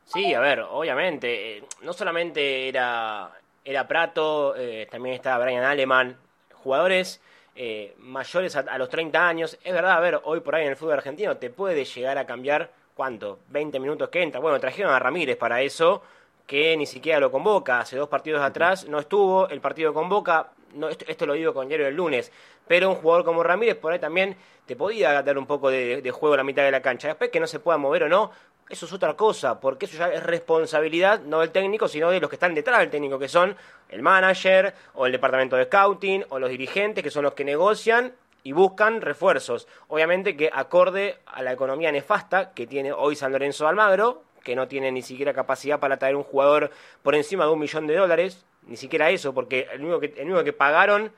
[0.08, 3.30] Sí, a ver, obviamente, eh, no solamente era,
[3.62, 6.16] era Prato, eh, también estaba Brian Aleman,
[6.54, 7.20] jugadores
[7.54, 9.58] eh, mayores a, los 30 años.
[9.62, 12.24] Es verdad, a ver, hoy por ahí en el fútbol argentino te puede llegar a
[12.24, 13.40] cambiar, ¿cuánto?
[13.48, 14.40] 20 minutos que entra.
[14.40, 16.02] Bueno, trajeron a Ramírez para eso,
[16.48, 17.78] que ni siquiera lo convoca.
[17.78, 21.86] Hace dos partidos atrás no estuvo, el partido convoca, no, esto, lo digo con diario
[21.86, 22.32] el lunes,
[22.66, 24.34] pero un jugador como Ramírez por ahí también
[24.64, 27.08] te podía dar un poco de, de, juego a la mitad de la cancha.
[27.08, 28.30] Después que no se pueda mover o no,
[28.70, 32.30] eso es otra cosa, porque eso ya es responsabilidad no del técnico, sino de los
[32.30, 33.54] que están detrás del técnico, que son
[33.90, 38.14] el manager o el departamento de scouting o los dirigentes, que son los que negocian
[38.42, 39.68] y buscan refuerzos.
[39.88, 44.56] Obviamente que acorde a la economía nefasta que tiene hoy San Lorenzo de Almagro, que
[44.56, 46.70] no tiene ni siquiera capacidad para traer un jugador
[47.02, 50.24] por encima de un millón de dólares, ni siquiera eso, porque el único que, el
[50.24, 51.12] único que pagaron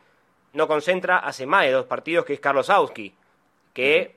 [0.52, 3.14] no concentra hace más de dos partidos, que es Carlos Auski,
[3.72, 4.16] que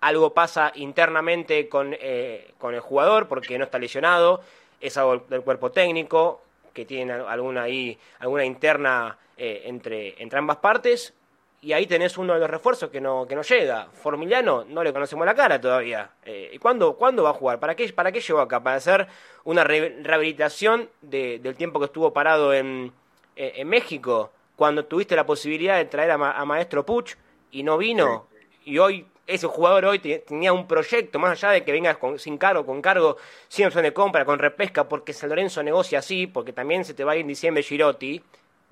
[0.00, 4.40] algo pasa internamente con, eh, con el jugador porque no está lesionado,
[4.80, 6.40] es algo del cuerpo técnico,
[6.72, 11.12] que tiene alguna ahí, alguna interna eh, entre, entre ambas partes,
[11.64, 13.88] y ahí tenés uno de los refuerzos que no, que no llega.
[13.90, 16.10] Formiliano no le conocemos la cara todavía.
[16.22, 17.58] Eh, ¿Y cuándo, cuándo va a jugar?
[17.58, 18.62] ¿Para qué, ¿Para qué llegó acá?
[18.62, 19.08] ¿Para hacer
[19.44, 22.92] una rehabilitación del tiempo que estuvo parado en,
[23.34, 24.30] en México?
[24.56, 27.14] Cuando tuviste la posibilidad de traer a, Maestro Puch
[27.50, 28.26] y no vino,
[28.66, 32.66] y hoy ese jugador hoy tenía un proyecto, más allá de que vengas sin cargo,
[32.66, 33.16] con cargo,
[33.48, 37.04] sin opción de compra, con repesca, porque San Lorenzo negocia así, porque también se te
[37.04, 38.22] va a ir en diciembre Girotti,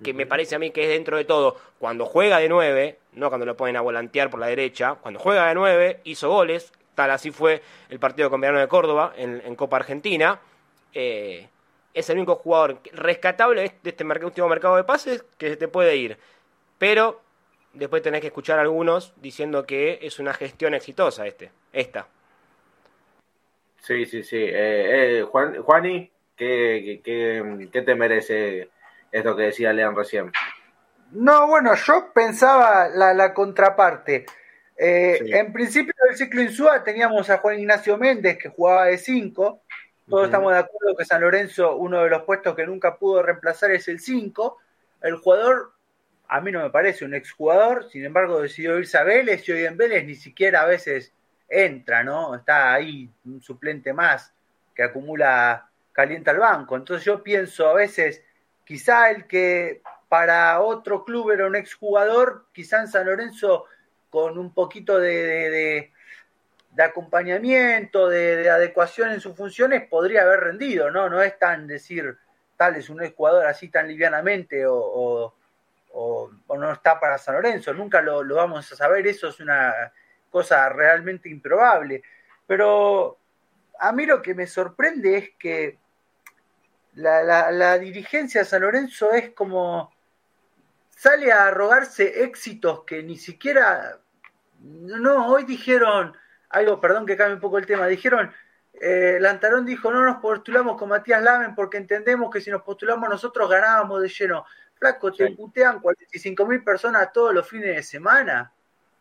[0.03, 3.29] que me parece a mí que es dentro de todo, cuando juega de nueve, no
[3.29, 7.11] cuando lo ponen a volantear por la derecha, cuando juega de nueve, hizo goles, tal
[7.11, 10.41] así fue el partido con Verano de Córdoba en, Copa Argentina,
[10.95, 11.49] eh,
[11.95, 15.97] es el único jugador rescatable de este último mercado de pases que se te puede
[15.97, 16.17] ir.
[16.79, 17.21] Pero
[17.75, 22.07] después tenés que escuchar a algunos diciendo que es una gestión exitosa este, esta.
[23.81, 24.37] Sí, sí, sí.
[24.37, 28.69] Eh, eh, Juan, Juani, ¿qué, qué, te merece
[29.13, 30.33] esto que decía Lean recién?
[31.13, 34.27] No, bueno, yo pensaba la, contraparte.
[34.77, 39.63] Eh, en principio del ciclo Insúa teníamos a Juan Ignacio Méndez que jugaba de 5.
[40.09, 43.71] Todos estamos de acuerdo que San Lorenzo, uno de los puestos que nunca pudo reemplazar
[43.71, 44.59] es el 5.
[45.03, 45.73] El jugador,
[46.29, 49.65] a mí no me parece un exjugador, sin embargo decidió irse a Vélez y hoy
[49.65, 51.13] en Vélez ni siquiera a veces
[51.49, 52.35] entra, ¿no?
[52.35, 54.33] Está ahí un suplente más
[54.75, 56.77] que acumula, calienta el banco.
[56.77, 58.23] Entonces yo pienso a veces,
[58.73, 63.67] quizá el que para otro club era un exjugador, quizá en San Lorenzo
[64.09, 65.93] con un poquito de,
[66.79, 71.11] acompañamiento, de, adecuación en sus funciones, podría haber rendido, ¿no?
[71.11, 72.17] No es tan decir,
[72.57, 75.35] tal es un exjugador así tan livianamente o,
[76.49, 79.93] no está para San Lorenzo, nunca lo vamos a saber, eso es una
[80.31, 82.03] cosa realmente improbable.
[82.47, 83.19] Pero
[83.79, 85.82] a mí lo que me sorprende es que
[86.95, 89.93] la, dirigencia de San Lorenzo es como
[90.91, 93.99] sale a rogarse éxitos que ni siquiera
[94.61, 96.15] no hoy dijeron
[96.51, 98.33] algo perdón que cambie un poco el tema dijeron
[98.75, 103.09] eh, Lantarón dijo no nos postulamos con Matías Lamen porque entendemos que si nos postulamos
[103.09, 104.45] nosotros ganábamos de lleno
[104.83, 108.53] flaco te putean 45 mil personas todos los fines de semana.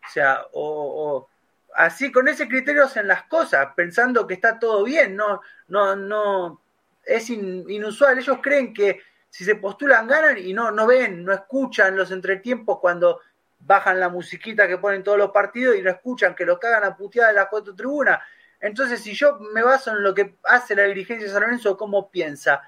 [0.08, 1.28] O sea, o,
[1.74, 6.61] así con ese criterio hacen las cosas, pensando que está todo bien, no, no, no,
[7.04, 8.18] es inusual.
[8.18, 12.80] Ellos creen que si se postulan ganan y no, no ven, no escuchan los entretiempos
[12.80, 13.20] cuando
[13.60, 16.96] bajan la musiquita que ponen todos los partidos y no escuchan que los cagan a
[16.98, 18.20] puteada de la cuatro tribunas.
[18.60, 22.12] Entonces, si yo me baso en lo que hace la dirigencia de San Lorenzo, cómo
[22.12, 22.62] piensa,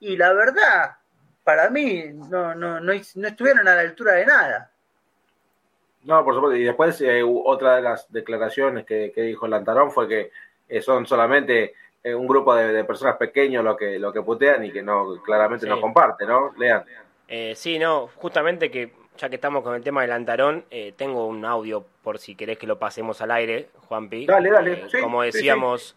[0.00, 0.96] y la verdad,
[1.44, 4.70] para mí, no, no, no, no estuvieron a la altura de nada.
[6.04, 6.56] No, por supuesto.
[6.56, 10.30] Y después eh, otra de las declaraciones que, dijo Lantarón fue que
[10.68, 11.74] eh, son solamente
[12.10, 15.66] eh, un grupo de, personas pequeños lo que lo que putean y que no claramente
[15.66, 16.52] no comparte, ¿no?
[16.56, 16.84] Lean.
[17.54, 20.64] sí, no, justamente que ya que estamos con el tema de Lantarón,
[20.96, 24.26] tengo un audio por si querés que lo pasemos al aire, Juanpi.
[24.26, 24.82] Dale, dale.
[25.00, 25.96] como decíamos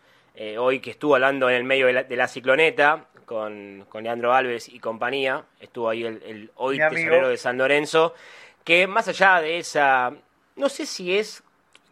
[0.58, 4.80] hoy que estuvo hablando en el medio de la, cicloneta con, con, Leandro Alves y
[4.80, 8.15] compañía, estuvo ahí el, el hoy tesorero de San Lorenzo
[8.63, 10.13] que más allá de esa,
[10.56, 11.43] no sé si es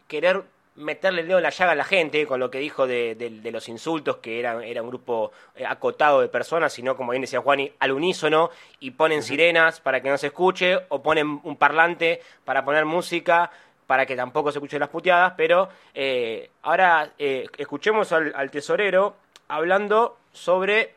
[0.08, 0.42] querer
[0.76, 3.68] meterle el dedo en la llaga a la gente con lo que dijo de, los
[3.68, 7.72] insultos, que era, era un grupo eh, acotado de personas, sino como bien decía Juani,
[7.78, 12.64] al unísono y ponen sirenas para que no se escuche o ponen un parlante para
[12.64, 13.50] poner música
[13.86, 19.16] para que tampoco se escuchen las puteadas, pero eh, ahora eh, escuchemos al tesorero
[19.48, 20.94] hablando sobre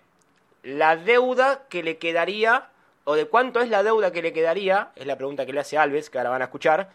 [0.61, 2.69] la deuda que le quedaría
[3.03, 5.77] o de cuánto es la deuda que le quedaría, es la pregunta que le hace
[5.77, 6.89] Alves, que ahora van a escuchar,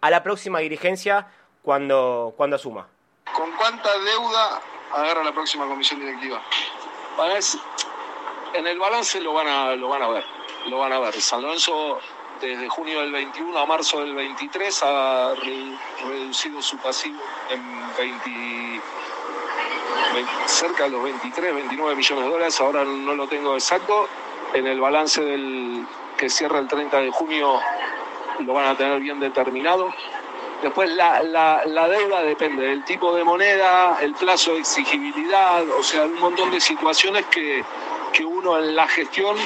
[0.00, 1.26] a la próxima dirigencia
[1.70, 2.84] cuando, cuando asuma.
[3.32, 4.60] ¿Con cuánta deuda
[4.92, 6.42] agarra la próxima comisión directiva?
[8.54, 10.24] en el balance lo van, a, lo van a ver,
[10.66, 11.20] lo van a ver.
[11.20, 12.00] San Lorenzo
[12.40, 15.34] desde junio del 21 a marzo del 23 ha
[16.02, 17.62] reducido su pasivo en
[17.96, 18.82] 20,
[20.46, 24.08] cerca de los 23, 29 millones de dólares, ahora no lo tengo exacto,
[24.54, 25.86] en el balance del
[26.18, 27.60] que cierra el 30 de junio
[28.40, 29.94] lo van a tener bien determinado.
[30.62, 36.04] Después la, la, deuda depende del tipo de moneda, el plazo de exigibilidad, o sea,
[36.04, 37.64] un montón de situaciones que,
[38.12, 39.36] que uno en la gestión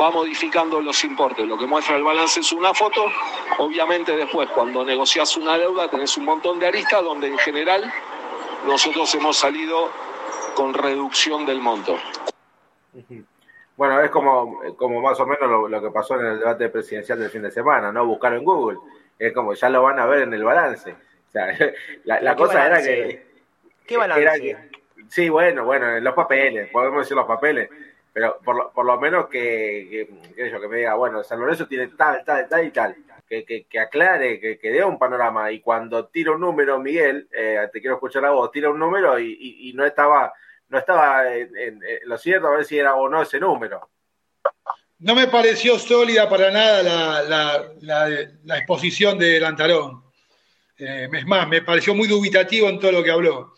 [0.00, 1.46] va modificando los importes.
[1.46, 3.04] Lo que muestra el balance es una foto.
[3.58, 7.92] Obviamente después cuando negocias una deuda tenés un montón de aristas donde en general
[8.66, 9.90] nosotros hemos salido
[10.54, 11.96] con reducción del monto.
[13.76, 17.30] Bueno, es como, como más o menos lo, que pasó en el debate presidencial del
[17.30, 18.06] fin de semana, ¿no?
[18.06, 18.78] Buscar en Google.
[19.18, 20.92] Es como, ya lo van a ver en el balance.
[20.92, 21.56] O sea,
[22.04, 23.26] la, cosa era que...
[23.86, 24.70] ¿Qué balance?
[25.08, 27.68] sí, bueno, bueno, en los papeles, podemos decir los papeles,
[28.12, 31.88] pero por lo, por lo menos que, que, que me diga, bueno, San Lorenzo tiene
[31.88, 32.96] tal, tal, tal y tal.
[33.28, 35.50] Que, que, aclare, que, que dé un panorama.
[35.50, 39.18] Y cuando tira un número, Miguel, eh, te quiero escuchar a vos, tira un número
[39.18, 40.32] y, y no estaba
[40.68, 43.88] no estaba en, lo cierto, a ver si era o no ese número.
[44.98, 46.82] No me pareció sólida para nada
[47.22, 47.72] la,
[48.44, 50.02] la, exposición de Lantarón.
[50.78, 53.54] Eh, es más, me pareció muy dubitativo en todo lo que habló.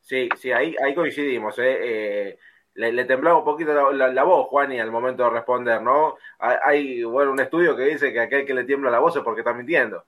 [0.00, 1.58] Sí, sí, ahí, ahí coincidimos.
[1.58, 1.78] Eh.
[1.80, 2.38] Eh,
[2.76, 6.16] le, temblaba un poquito la, voz, Juani, al momento de responder, ¿no?
[6.38, 9.40] Hay, bueno, un estudio que dice que aquel que le tiembla la voz es porque
[9.40, 10.04] está mintiendo.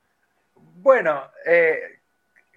[0.55, 2.01] Bueno, eh,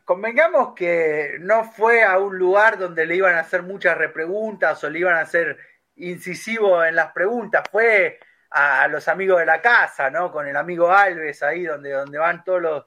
[0.04, 4.90] convengamos que no fue a un lugar donde le iban a hacer muchas repreguntas o
[4.90, 5.58] le iban a hacer
[6.02, 8.20] incisivo en las preguntas, fue
[8.52, 10.32] a, los amigos de la casa, ¿no?
[10.32, 12.86] Con el amigo Alves ahí donde, donde van todos los,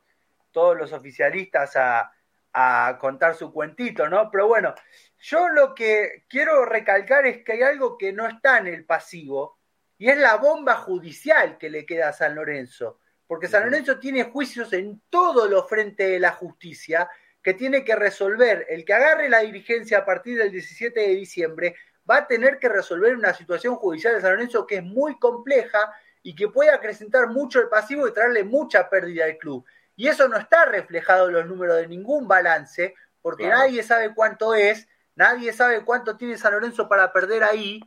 [0.51, 2.13] todos los oficialistas a,
[2.53, 4.31] a contar su cuentito, ¿no?
[4.31, 4.75] Pero bueno,
[5.19, 9.59] yo lo que quiero recalcar es que hay algo que no está en el pasivo
[9.99, 14.25] y es la bomba judicial que le queda a San Lorenzo porque San Lorenzo tiene
[14.25, 17.09] juicios en todos los frentes de la justicia
[17.43, 18.67] que tiene que resolver.
[18.69, 21.75] El que agarre la dirigencia a partir del 17 de diciembre
[22.09, 25.79] va a tener que resolver una situación judicial de San Lorenzo que es muy compleja
[26.23, 29.65] y que puede acrecentar mucho el pasivo y traerle mucha pérdida al club.
[29.97, 34.55] Y eso no está reflejado en los números de ningún balance, porque nadie sabe cuánto
[34.55, 37.81] es, nadie sabe cuánto tiene San Lorenzo para perder ahí.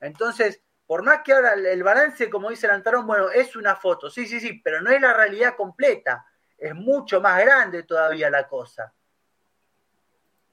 [0.00, 4.10] Entonces, por más que ahora el balance, como dice el Antarón, bueno, es una foto,
[4.10, 6.26] sí, sí, sí, pero no es la realidad completa,
[6.58, 8.92] es mucho más grande todavía la cosa.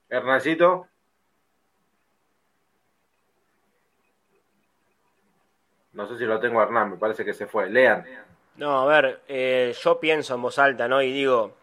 [0.08, 0.91] Hernancito.
[5.94, 7.70] No sé si lo tengo Hernán, me parece que se fue.
[7.70, 8.06] Lean.
[8.56, 11.02] No, a ver, eh, yo pienso en voz alta, ¿no?
[11.02, 11.56] Y digo,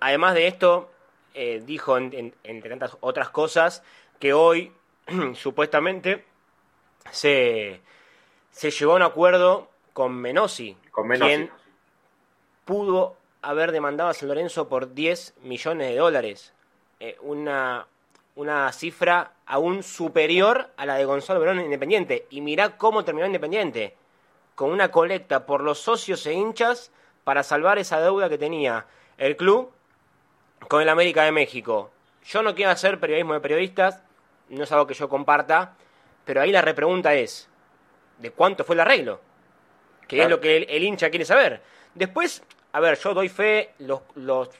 [0.00, 0.90] además de esto,
[1.34, 3.82] eh, dijo, entre tantas otras cosas,
[4.18, 4.72] que hoy,
[5.34, 6.24] supuestamente,
[7.10, 7.80] se,
[8.50, 11.28] se llegó a un acuerdo con Menosi, con Menosi.
[11.28, 11.50] quien
[12.64, 16.52] pudo haber demandado a San Lorenzo por 10 millones de dólares.
[16.98, 17.86] Eh, una,
[18.34, 22.26] una cifra aún superior a la de Gonzalo Verón Independiente.
[22.30, 23.96] Y mirá cómo terminó Independiente,
[24.54, 26.90] con una colecta por los socios e hinchas
[27.24, 28.86] para salvar esa deuda que tenía
[29.18, 29.72] el club
[30.68, 31.90] con el América de México.
[32.24, 34.02] Yo no quiero hacer periodismo de periodistas,
[34.48, 35.74] no es algo que yo comparta,
[36.24, 37.48] pero ahí la repregunta es,
[38.18, 39.20] ¿de cuánto fue el arreglo?
[40.08, 41.62] Que es lo que el, hincha quiere saber.
[41.94, 42.42] Después,
[42.72, 44.50] a ver, yo doy fe, los, los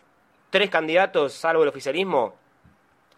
[0.51, 2.34] tres candidatos, salvo el oficialismo,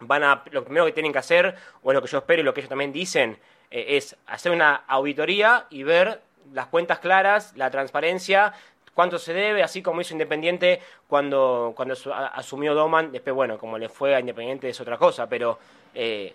[0.01, 2.55] van a, lo primero que tienen que hacer, o lo que yo espero y lo
[2.55, 3.39] que ellos también dicen,
[3.71, 6.23] eh, es hacer una auditoría y ver
[6.53, 8.55] las cuentas claras, la transparencia,
[8.95, 11.95] cuánto se debe, así como hizo Independiente cuando, cuando
[12.35, 15.59] asumió Doman, después, bueno, como le fue a Independiente es otra cosa, pero
[15.95, 16.35] eh,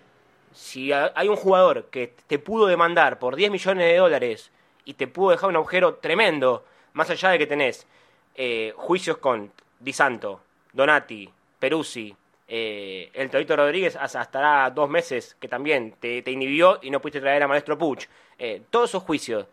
[0.52, 4.50] si hay un jugador que te pudo demandar por 10 millones de dólares
[4.84, 7.86] y te pudo dejar un agujero tremendo, más allá de que tenés
[8.34, 10.40] eh, juicios con Di Santo,
[10.72, 12.16] Donati, Peruzzi,
[12.46, 17.42] eh, el Torito Rodríguez hasta dos meses que también te, inhibió y no pudiste traer
[17.42, 18.06] a Maestro Puch.
[18.38, 19.46] Eh, todos esos juicios.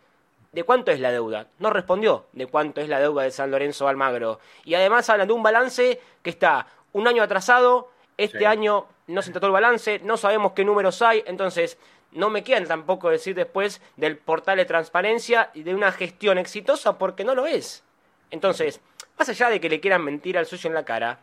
[0.52, 1.48] ¿De cuánto es la deuda?
[1.60, 4.40] No respondió de cuánto es la deuda de San Lorenzo Almagro.
[4.66, 9.32] Y además hablan de un balance que está un año atrasado, este año no se
[9.32, 11.78] trató el balance, no sabemos qué números hay, entonces
[12.12, 16.98] no me quedan tampoco decir después del portal de transparencia y de una gestión exitosa
[16.98, 17.84] porque no lo es.
[18.30, 18.82] Entonces,
[19.18, 21.20] más allá de que le quieran mentir al socio en la cara,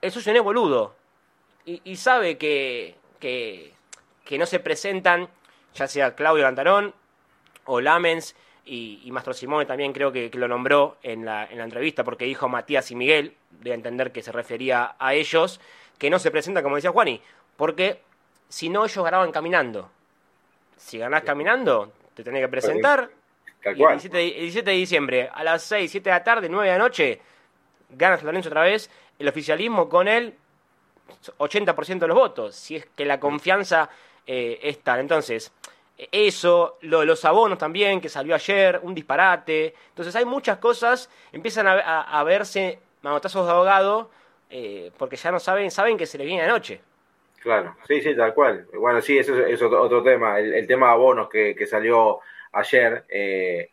[0.00, 0.94] el socio no es boludo
[1.66, 5.28] y, sabe que, que, no se presentan,
[5.74, 6.94] ya sea Claudio Lantarón
[7.64, 11.64] o Lamens, y, y Mastro Simone también creo que, lo nombró en la, en la,
[11.64, 15.60] entrevista porque dijo Matías y Miguel, de entender que se refería a ellos,
[15.98, 17.20] que no se presentan como decía Juani,
[17.56, 18.00] porque
[18.48, 19.90] si no ellos ganaban caminando.
[20.76, 23.10] Si ganás caminando, te tenés que presentar.
[23.64, 26.78] Y el 17, de, diciembre, a las 6, 7 de la tarde, 9 de la
[26.78, 27.20] noche,
[27.90, 28.88] ganas Lorenzo otra vez
[29.18, 30.34] el oficialismo con el
[31.38, 33.90] 80% de los votos, si es que la confianza
[34.26, 35.00] eh, es tal.
[35.00, 35.52] Entonces,
[36.12, 39.74] eso, lo de los abonos también, que salió ayer, un disparate.
[39.88, 44.10] Entonces hay muchas cosas, empiezan a, verse manotazos de abogado,
[44.50, 46.80] eh, porque ya no saben, saben que se les viene la noche.
[47.40, 48.66] Claro, sí, sí, tal cual.
[48.74, 50.40] Bueno, sí, eso es, otro, tema.
[50.40, 52.18] El, tema de abonos que, que salió
[52.52, 53.70] ayer, eh,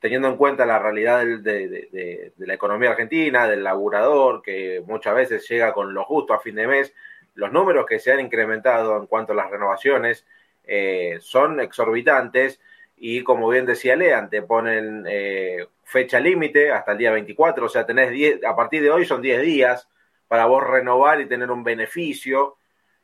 [0.00, 5.72] teniendo en cuenta la realidad de, la economía argentina, del laburador, que muchas veces llega
[5.72, 6.94] con lo justo a fin de mes,
[7.34, 10.26] los números que se han incrementado en cuanto a las renovaciones
[10.64, 12.60] eh, son exorbitantes
[12.96, 17.68] y como bien decía Lean, te ponen eh, fecha límite hasta el día 24, o
[17.68, 19.88] sea, tenés 10, a partir de hoy son 10 días
[20.28, 22.56] para vos renovar y tener un beneficio,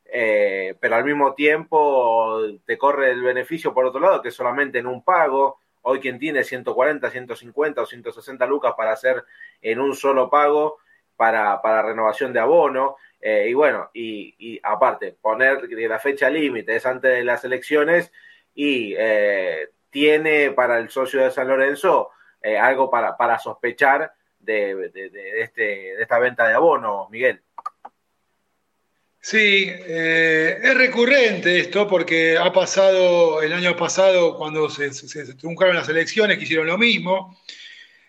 [0.04, 4.86] eh, pero al mismo tiempo te corre el beneficio por otro lado, que solamente en
[4.86, 5.58] un pago,
[5.88, 9.22] Hoy quien tiene 140, 150 o 160 lucas para hacer
[9.62, 10.78] en un solo pago
[11.14, 12.96] para, para renovación de abono.
[13.20, 18.12] Eh, y bueno, y, aparte, poner la fecha límite es antes de las elecciones
[18.52, 22.10] y eh, tiene para el socio de San Lorenzo
[22.42, 24.90] eh, algo para, para sospechar de,
[25.36, 27.44] este, de esta venta de abono, Miguel.
[29.28, 34.88] Sí, eh, es recurrente esto porque ha pasado el año pasado cuando se,
[35.34, 37.36] truncaron las elecciones, que hicieron lo mismo.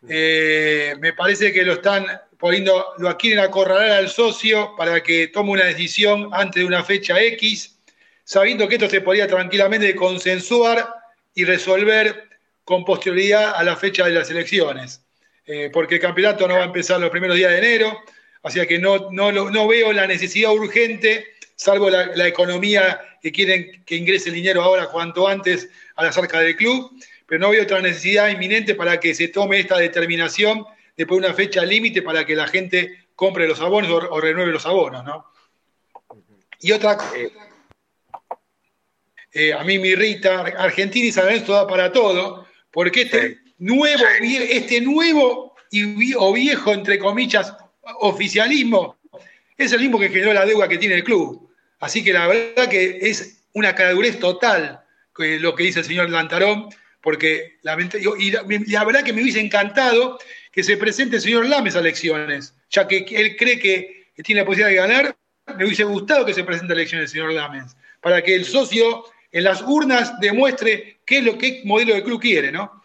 [0.07, 2.05] Eh, me parece que lo están
[2.37, 7.19] poniendo, lo quieren acorralar al socio para que tome una decisión antes de una fecha
[7.19, 7.79] X,
[8.23, 10.87] sabiendo que esto se podría tranquilamente consensuar
[11.33, 12.29] y resolver
[12.63, 15.03] con posterioridad a la fecha de las elecciones.
[15.47, 18.03] Eh, porque el campeonato no va a empezar los primeros días de enero
[18.47, 23.83] o sea que no, no, no veo la necesidad urgente, salvo la, economía que quieren
[23.85, 26.91] que ingrese el dinero ahora cuanto antes a las arcas del club.
[27.25, 31.35] pero no veo otra necesidad inminente para que se tome esta determinación de poner una
[31.35, 35.25] fecha límite para que la gente compre los abonos o, renueve los abonos, ¿no?
[36.61, 37.29] Y otra eh,
[39.33, 44.03] eh, a mí me irrita, Argentina y San Lorenzo da para todo, porque este nuevo,
[44.21, 47.53] este nuevo y, o viejo, entre comillas,
[47.99, 48.97] oficialismo
[49.57, 51.49] es el mismo que generó la deuda que tiene el club.
[51.79, 54.83] Así que la verdad que es una cadurez total
[55.17, 56.69] lo que dice el señor Lantarón,
[57.01, 60.19] porque la, verdad que me hubiese encantado
[60.51, 64.45] que se presente el señor Lames a elecciones, ya que él cree que tiene la
[64.45, 65.15] posibilidad de ganar,
[65.57, 69.05] me hubiese gustado que se presente a elecciones el señor Lames, para que el socio
[69.31, 72.83] en las urnas demuestre qué es lo que modelo de club quiere, ¿no?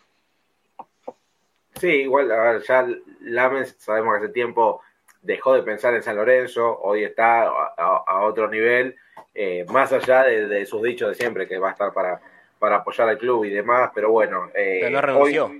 [1.81, 2.87] Sí, igual, a ver, ya
[3.21, 4.81] Lames sabemos que hace tiempo
[5.23, 8.97] dejó de pensar en San Lorenzo, hoy está a, otro nivel,
[9.35, 12.21] eh, más allá de, sus dichos de siempre, que va a estar para,
[12.59, 14.51] para apoyar al club y demás, pero bueno.
[14.55, 15.51] Eh, pero no renunció.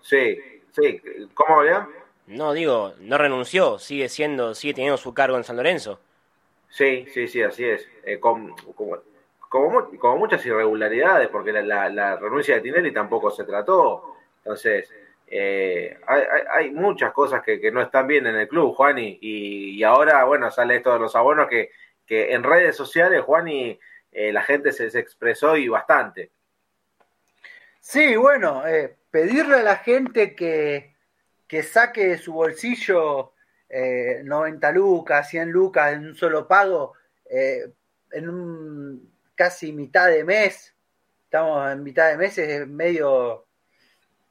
[0.00, 0.38] sí,
[0.70, 1.02] sí,
[1.34, 1.88] ¿cómo, ya?
[2.28, 5.98] No, digo, no renunció, sigue siendo, sigue teniendo su cargo en San Lorenzo.
[6.68, 7.88] Sí, sí, sí, así es.
[8.04, 8.54] Eh, como,
[9.48, 14.14] como, muchas irregularidades, porque la, la renuncia de Tinelli tampoco se trató.
[14.44, 14.92] Entonces,
[15.30, 20.50] eh, hay, muchas cosas que, no están bien en el club, Juan, y, ahora, bueno,
[20.50, 21.70] sale esto de los abonos que,
[22.08, 23.78] en redes sociales, Juan, y
[24.12, 26.30] eh, la gente se, expresó y bastante.
[27.80, 30.94] Sí, bueno, eh, pedirle a la gente que,
[31.46, 33.32] que saque de su bolsillo
[33.70, 36.94] 90 lucas, 100 lucas en un solo pago,
[37.30, 40.74] en un casi mitad de mes,
[41.24, 43.47] estamos en mitad de mes, es medio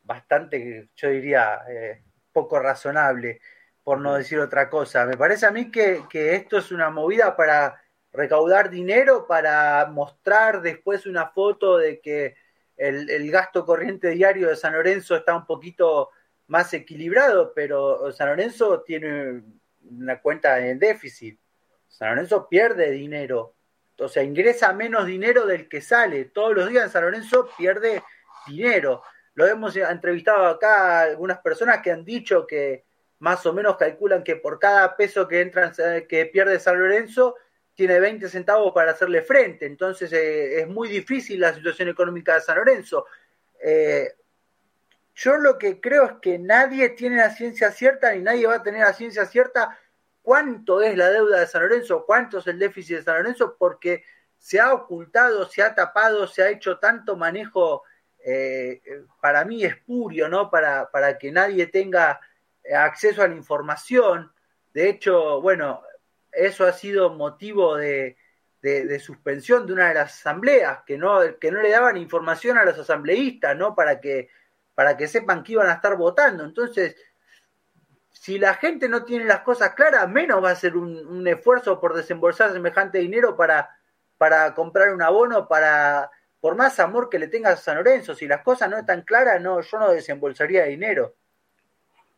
[0.07, 2.01] bastante, yo diría, eh,
[2.31, 3.41] poco razonable,
[3.83, 5.05] por no decir otra cosa.
[5.05, 7.81] Me parece a mí que, esto es una movida para
[8.11, 12.35] recaudar dinero, para mostrar después una foto de que
[12.77, 16.09] el, gasto corriente diario de San Lorenzo está un poquito
[16.47, 19.43] más equilibrado, pero San Lorenzo tiene
[19.89, 21.39] una cuenta en déficit.
[21.87, 23.55] San Lorenzo pierde dinero,
[23.99, 26.25] o sea, ingresa menos dinero del que sale.
[26.25, 28.03] Todos los días en San Lorenzo pierde
[28.47, 29.01] dinero.
[29.37, 32.85] Lo hemos entrevistado acá algunas personas que han dicho que
[33.19, 35.71] más o menos calculan que por cada peso que entra,
[36.09, 37.35] que pierde San Lorenzo,
[37.75, 39.67] tiene 20 centavos para hacerle frente.
[39.67, 43.05] Entonces eh, es muy difícil la situación económica de San Lorenzo.
[43.63, 44.11] Eh,
[45.13, 48.63] yo lo que creo es que nadie tiene la ciencia cierta ni nadie va a
[48.63, 49.77] tener la ciencia cierta
[50.23, 54.03] cuánto es la deuda de San Lorenzo, cuánto es el déficit de San Lorenzo, porque
[54.39, 57.83] se ha ocultado, se ha tapado, se ha hecho tanto manejo
[58.29, 58.81] eh,
[59.21, 60.49] para mí espurio, ¿no?
[60.49, 62.19] Para, para que nadie tenga
[62.75, 64.33] acceso a la información.
[64.73, 65.81] De hecho, bueno,
[66.33, 68.17] eso ha sido motivo de,
[68.99, 72.77] suspensión de una de las asambleas, que no, que no le daban información a los
[72.77, 73.73] asambleístas, ¿no?
[73.73, 74.29] Para que,
[74.75, 76.43] para que sepan que iban a estar votando.
[76.43, 76.97] Entonces,
[78.11, 81.79] si la gente no tiene las cosas claras, menos va a ser un, un esfuerzo
[81.79, 83.69] por desembolsar semejante dinero para,
[84.17, 88.27] para comprar un abono, para por más amor que le tengas a San Lorenzo, si
[88.27, 91.13] las cosas no están claras, no, yo no desembolsaría dinero.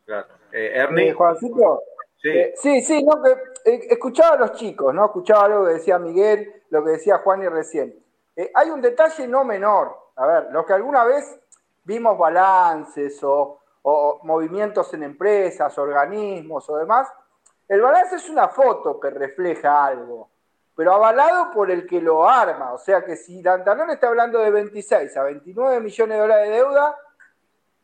[0.04, 0.28] Claro.
[0.52, 1.10] Eh, Ernie.
[1.10, 1.82] Eh, Juancito.
[2.20, 3.22] Sí, eh, sí, sí no,
[3.64, 5.06] escuchaba a los chicos, ¿no?
[5.06, 7.94] Escuchaba lo que decía Miguel, lo que decía Juan y recién.
[8.54, 9.96] hay un detalle no menor.
[10.16, 11.40] A ver, los que alguna vez
[11.84, 17.08] vimos balances o, o movimientos en empresas, organismos o demás,
[17.68, 20.28] el balance es una foto que refleja algo
[20.80, 22.72] pero avalado por el que lo arma.
[22.72, 26.56] O sea que si Dantanón está hablando de 26 a 29 millones de dólares de
[26.56, 26.96] deuda,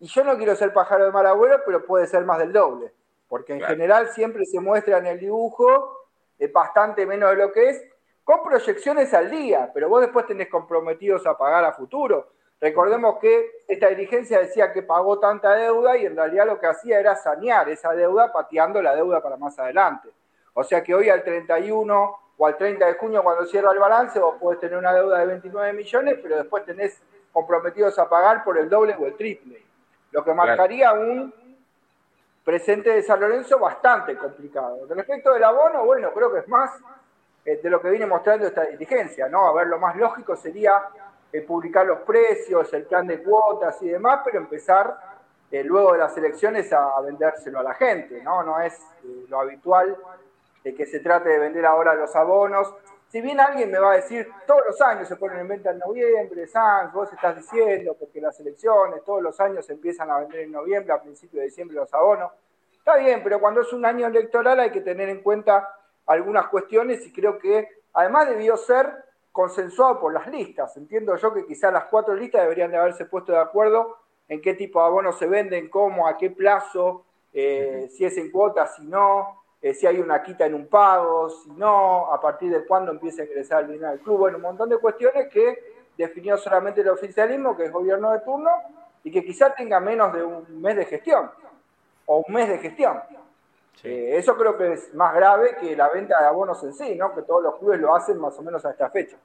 [0.00, 2.94] y yo no quiero ser pájaro de mal abuelo, pero puede ser más del doble,
[3.28, 6.06] porque en general siempre se muestra en el dibujo
[6.54, 7.84] bastante menos de lo que es,
[8.24, 12.30] con proyecciones al día, pero vos después tenés comprometidos a pagar a futuro.
[12.58, 16.98] Recordemos que esta dirigencia decía que pagó tanta deuda y en realidad lo que hacía
[16.98, 20.08] era sanear esa deuda pateando la deuda para más adelante.
[20.54, 24.18] O sea que hoy al 31 o al 30 de junio cuando cierra el balance
[24.18, 27.00] vos podés tener una deuda de 29 millones, pero después tenés
[27.32, 29.62] comprometidos a pagar por el doble o el triple.
[30.10, 31.32] Lo que marcaría un
[32.44, 34.86] presente de San Lorenzo bastante complicado.
[34.88, 36.70] Respecto del abono, bueno, creo que es más
[37.44, 39.48] eh, de lo que viene mostrando esta diligencia, ¿no?
[39.48, 40.88] A ver, lo más lógico sería
[41.32, 44.96] eh, publicar los precios, el plan de cuotas y demás, pero empezar
[45.50, 48.42] eh, luego de las elecciones a, vendérselo a la gente, ¿no?
[48.42, 48.80] No es
[49.28, 49.96] lo habitual
[50.66, 52.74] de que se trate de vender ahora los abonos.
[53.06, 55.78] Si bien alguien me va a decir, todos los años se ponen en venta en
[55.78, 60.40] noviembre, Sans, vos estás diciendo, porque las elecciones todos los años se empiezan a vender
[60.40, 62.32] en noviembre, a principios de diciembre los abonos.
[62.78, 65.72] Está bien, pero cuando es un año electoral hay que tener en cuenta
[66.04, 68.92] algunas cuestiones y creo que además debió ser
[69.30, 70.76] consensuado por las listas.
[70.76, 74.54] Entiendo yo que quizás las cuatro listas deberían de haberse puesto de acuerdo en qué
[74.54, 78.84] tipo de abonos se venden, cómo, a qué plazo, eh, si es en cuotas, si
[78.84, 82.92] no, eh, si hay una quita en un pago, si no, a partir de cuándo
[82.92, 84.18] empieza a ingresar el dinero al club.
[84.18, 88.50] Bueno, un montón de cuestiones que definió solamente el oficialismo, que es gobierno de turno,
[89.02, 91.30] y que quizás tenga menos de un mes de gestión,
[92.04, 93.00] o un mes de gestión.
[93.82, 97.12] Eh, eso creo que es más grave que la venta de abonos en sí, ¿no?
[97.12, 99.16] Que todos los clubes lo hacen más o menos a esta fecha.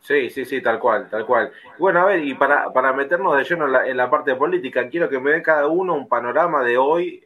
[0.00, 1.52] Sí, sí, sí, tal cual, tal cual.
[1.78, 5.20] Bueno, a ver, y para, para meternos de lleno en la, parte política, quiero que
[5.20, 7.24] me dé cada uno un panorama de hoy,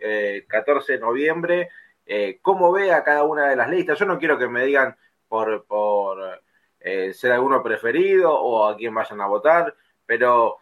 [0.49, 1.71] 14 eh, de noviembre,
[2.07, 3.99] eh, cómo ve a cada una de las listas.
[3.99, 4.97] Yo no quiero que me digan
[5.29, 6.43] por, por
[7.13, 9.73] ser alguno preferido o a quién vayan a votar,
[10.05, 10.59] pero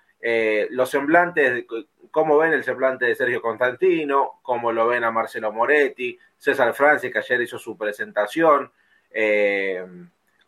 [0.71, 1.65] los semblantes,
[2.11, 7.13] cómo ven el semblante de Sergio Constantino, cómo lo ven a Marcelo Moretti, César Francis,
[7.13, 8.71] que ayer hizo su presentación.
[9.11, 9.85] Eh,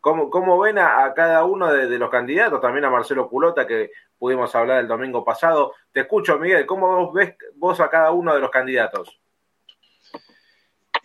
[0.00, 2.60] ¿cómo, ven a, cada uno de, los candidatos?
[2.60, 5.74] También a Marcelo Culota, que pudimos hablar el domingo pasado.
[5.92, 6.66] Te escucho, Miguel.
[6.66, 9.20] ¿Cómo ves vos a cada uno de los candidatos?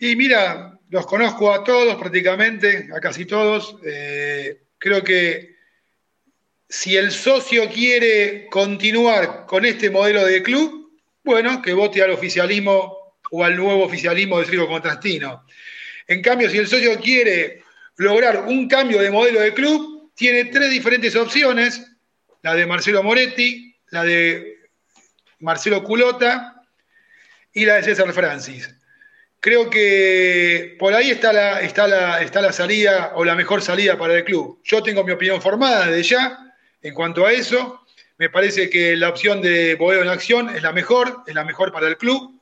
[0.00, 3.76] Y mira, los conozco a todos prácticamente, a casi todos.
[3.84, 5.56] Eh, creo que
[6.68, 13.16] si el socio quiere continuar con este modelo de club, bueno, que vote al oficialismo
[13.30, 15.44] o al nuevo oficialismo de Frigo Contrastino.
[16.06, 17.62] En cambio, si el socio quiere
[17.96, 21.90] lograr un cambio de modelo de club, tiene tres diferentes opciones,
[22.42, 24.58] la de Marcelo Moretti, la de
[25.40, 26.62] Marcelo Culota
[27.52, 28.77] y la de César Francis.
[29.40, 33.96] Creo que por ahí está la, está la, está la salida o la mejor salida
[33.96, 34.60] para el club.
[34.64, 37.84] Yo tengo mi opinión formada desde ya en cuanto a eso.
[38.18, 41.72] Me parece que la opción de Boedo en acción es la mejor, es la mejor
[41.72, 42.40] para el club.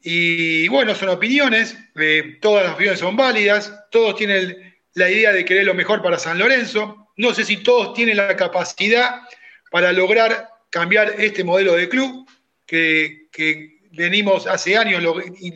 [0.00, 5.44] Y bueno, son opiniones, eh, todas las opiniones son válidas, todos tienen la idea de
[5.44, 7.08] querer lo mejor para San Lorenzo.
[7.16, 9.22] No sé si todos tienen la capacidad
[9.70, 12.28] para lograr cambiar este modelo de club,
[12.66, 15.02] que, venimos hace años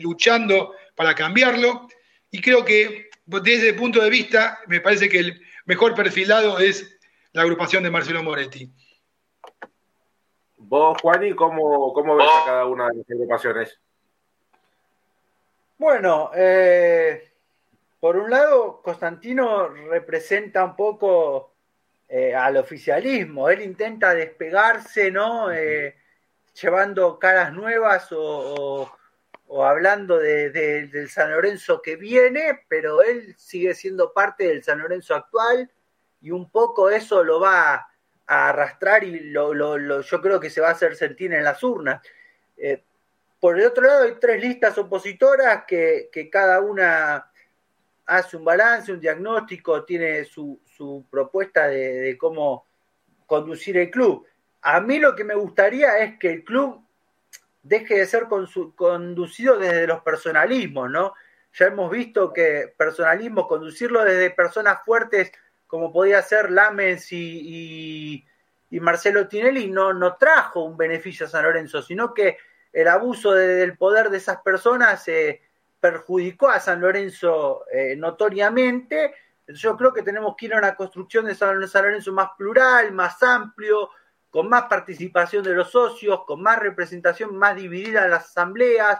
[0.01, 1.87] luchando para cambiarlo.
[2.29, 6.97] Y creo que desde el punto de vista, me parece que el mejor perfilado es
[7.31, 8.69] la agrupación de Marcelo Moretti.
[10.57, 13.79] Vos, Juani, ¿cómo, cómo ves a cada una de las agrupaciones?
[15.77, 17.31] Bueno, eh,
[17.99, 21.53] por un lado, Constantino representa un poco
[22.07, 23.49] eh, al oficialismo.
[23.49, 25.51] Él intenta despegarse, ¿no?
[25.51, 25.95] Eh,
[26.59, 28.91] llevando caras nuevas o,
[29.63, 35.69] hablando del San Lorenzo que viene, pero él sigue siendo parte del San Lorenzo actual
[36.21, 37.87] y un poco eso lo va
[38.25, 41.61] a arrastrar y lo, lo, yo creo que se va a hacer sentir en las
[41.63, 42.01] urnas.
[42.57, 42.81] Eh,
[43.39, 47.29] por el otro lado hay tres listas opositoras que, cada una
[48.05, 52.65] hace un balance, un diagnóstico, tiene su, su propuesta de, cómo
[53.25, 54.25] conducir el club.
[54.63, 56.81] A mí lo que me gustaría es que el club
[57.61, 58.27] deje de ser
[58.75, 61.13] conducido desde los personalismos, ¿no?
[61.53, 65.31] Ya hemos visto que personalismo, conducirlo desde personas fuertes
[65.67, 68.23] como podía ser Lamens y,
[68.69, 72.37] Marcelo Tinelli, no, no trajo un beneficio a San Lorenzo, sino que
[72.71, 75.41] el abuso del poder de esas personas eh,
[75.79, 79.13] perjudicó a San Lorenzo eh, notoriamente.
[79.47, 83.21] Yo creo que tenemos que ir a una construcción de San Lorenzo más plural, más
[83.21, 83.89] amplio,
[84.33, 88.99] con más participación de los socios, con más representación, más dividida las asambleas,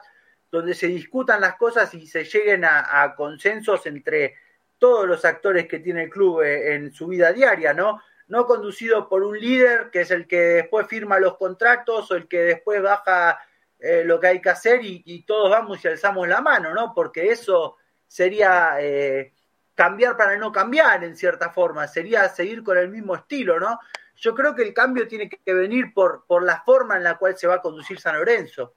[0.49, 4.35] donde se discutan las cosas y se lleguen a consensos entre
[4.83, 8.01] todos los actores que tiene el club eh, en su vida diaria, ¿no?
[8.27, 12.27] No conducido por un líder que es el que después firma los contratos o el
[12.27, 13.39] que después baja
[13.79, 16.93] eh, lo que hay que hacer y, todos vamos y alzamos la mano, ¿no?
[16.93, 19.31] Porque eso sería eh,
[19.73, 23.79] cambiar para no cambiar en cierta forma, sería seguir con el mismo estilo, ¿no?
[24.17, 27.37] Yo creo que el cambio tiene que venir por, por la forma en la cual
[27.37, 28.73] se va a conducir San Lorenzo.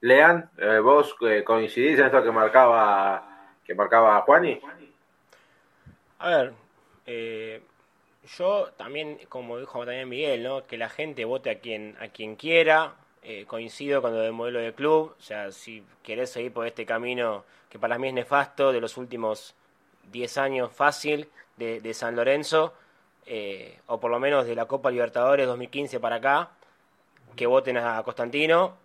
[0.00, 0.50] Lean,
[0.82, 4.60] vos coincidís en esto que marcaba que marcaba Juani?
[6.18, 6.52] A ver,
[7.04, 7.60] eh,
[8.36, 10.66] yo también, como dijo también Miguel, ¿no?
[10.66, 12.94] que la gente vote a quien, a quien quiera.
[13.28, 15.16] Eh, coincido con lo del modelo de club.
[15.18, 18.96] O sea, si querés seguir por este camino que para mí es nefasto de los
[18.96, 19.56] últimos
[20.12, 22.72] 10 años fácil de, San Lorenzo,
[23.26, 26.50] eh, o por lo menos de la Copa Libertadores 2015 para acá,
[27.34, 28.76] que voten a Constantino.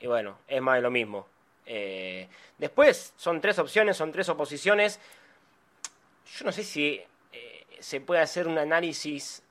[0.00, 1.26] Y bueno, es más de lo mismo.
[1.66, 5.00] Eh, después, son tres opciones, son tres oposiciones.
[6.36, 7.00] Yo no sé si
[7.32, 9.42] eh, se puede hacer un análisis,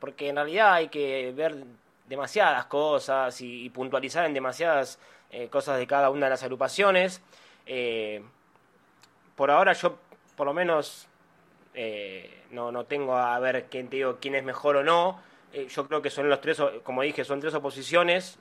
[0.00, 1.54] porque en realidad hay que ver
[2.08, 4.98] demasiadas cosas y, puntualizar en demasiadas
[5.50, 7.20] cosas de cada una de las agrupaciones.
[9.36, 9.96] por ahora yo,
[10.36, 11.06] por lo menos,
[12.50, 15.20] no, no tengo a ver quién te digo quién es mejor o no.
[15.52, 18.38] yo creo que son los tres, como dije, son tres oposiciones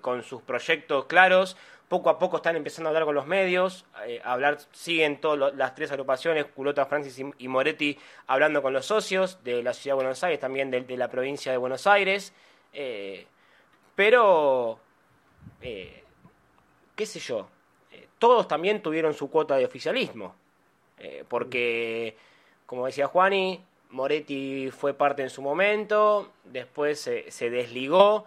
[0.00, 1.56] con sus proyectos claros
[1.88, 5.74] poco a poco están empezando a hablar con los medios, eh, hablar, siguen todas las
[5.74, 10.24] tres agrupaciones, Culota, Francis y, Moretti, hablando con los socios de la Ciudad de Buenos
[10.24, 12.32] Aires, también de, la provincia de Buenos Aires.
[12.72, 13.26] Eh,
[13.94, 14.78] pero,
[15.60, 16.02] eh,
[16.96, 17.48] qué sé yo,
[18.18, 20.34] todos también tuvieron su cuota de oficialismo,
[21.28, 22.16] porque,
[22.66, 23.60] como decía Juani,
[23.90, 28.24] Moretti fue parte en su momento, después se desligó.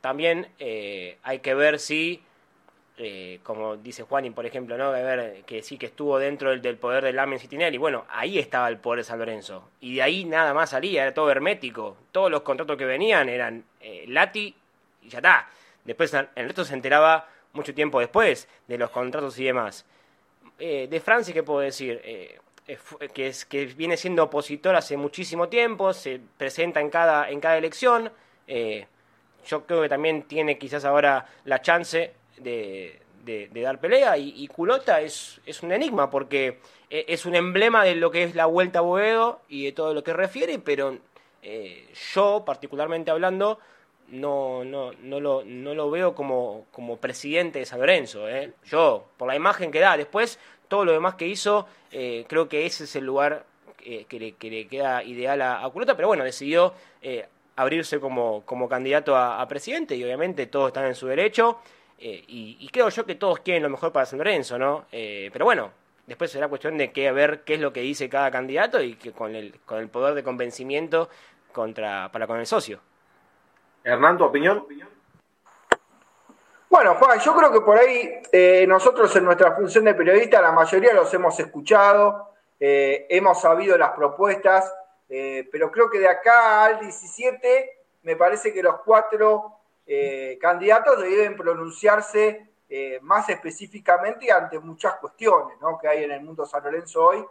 [0.00, 2.22] También hay que ver si
[2.96, 4.92] eh, como dice Juanín, por ejemplo, ¿no?
[4.92, 7.76] ver, que sí que estuvo dentro del, poder del Lamen Citinelli.
[7.76, 9.68] Bueno, ahí estaba el poder de San Lorenzo.
[9.80, 11.96] Y de ahí nada más salía, era todo hermético.
[12.12, 14.54] Todos los contratos que venían eran eh, Lati
[15.02, 15.48] y ya está.
[15.84, 19.84] Después el resto se enteraba mucho tiempo después de los contratos y demás.
[20.58, 22.00] Eh, de Francia, ¿qué puedo decir?
[23.12, 27.58] Que, es, que viene siendo opositor hace muchísimo tiempo, se presenta en cada, en cada
[27.58, 28.10] elección.
[28.46, 33.00] yo creo que también tiene quizás ahora la chance de,
[33.62, 36.58] dar pelea y, Culota es, es, un enigma porque
[36.90, 39.94] e, es un emblema de lo que es la vuelta a Boedo y de todo
[39.94, 40.98] lo que refiere, pero
[41.42, 43.58] eh, yo particularmente hablando
[44.08, 48.28] no, no, no, lo, no lo veo como, como presidente de San Lorenzo.
[48.28, 48.52] ¿eh?
[48.64, 50.38] Yo, por la imagen que da, después
[50.74, 53.44] todo lo demás que hizo, eh, creo que ese es el lugar
[53.76, 56.72] que, le, que, le, queda ideal a, Culota, pero bueno, decidió
[57.56, 61.58] abrirse como, candidato a presidente y obviamente todos están en su derecho.
[61.98, 64.86] Eh, y, creo yo que todos quieren lo mejor para San Lorenzo, ¿no?
[64.90, 65.70] Eh, pero bueno,
[66.06, 69.12] después será cuestión de que ver qué es lo que dice cada candidato y que
[69.12, 71.08] con el, poder de convencimiento
[71.54, 72.80] para con el socio.
[73.84, 74.66] Hernán, ¿tu opinión?
[76.74, 80.50] Bueno, Juan, yo creo que por ahí eh, nosotros en nuestra función de periodista, la
[80.50, 84.74] mayoría los hemos escuchado, hemos sabido las propuestas,
[85.06, 89.52] pero creo que de acá al 17 me parece que los cuatro
[89.86, 96.44] eh, candidatos deben pronunciarse eh, más específicamente ante muchas cuestiones que hay en el mundo
[96.44, 97.24] San Lorenzo hoy.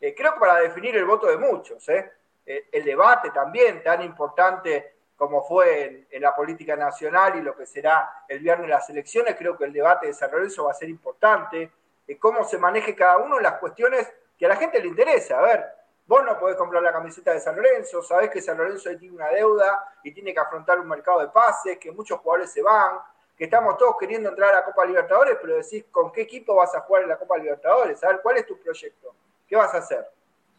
[0.00, 1.84] Eh, creo que para definir el voto de muchos.
[1.88, 8.24] el debate también tan importante como fue en, la política nacional y lo que será
[8.28, 11.70] el viernes las elecciones, creo que el debate de San Lorenzo va a ser importante.
[12.18, 15.38] cómo se maneje cada uno las cuestiones que a la gente le interesa.
[15.38, 15.74] A ver,
[16.06, 19.28] Vos no podés comprar la camiseta de San Lorenzo, sabés que San Lorenzo tiene una
[19.28, 22.98] deuda y tiene que afrontar un mercado de pases, que muchos jugadores se van,
[23.38, 26.74] que estamos todos queriendo entrar a la Copa Libertadores, pero decís con qué equipo vas
[26.74, 29.14] a jugar en la Copa Libertadores, a ver cuál es tu proyecto,
[29.48, 30.06] qué vas a hacer.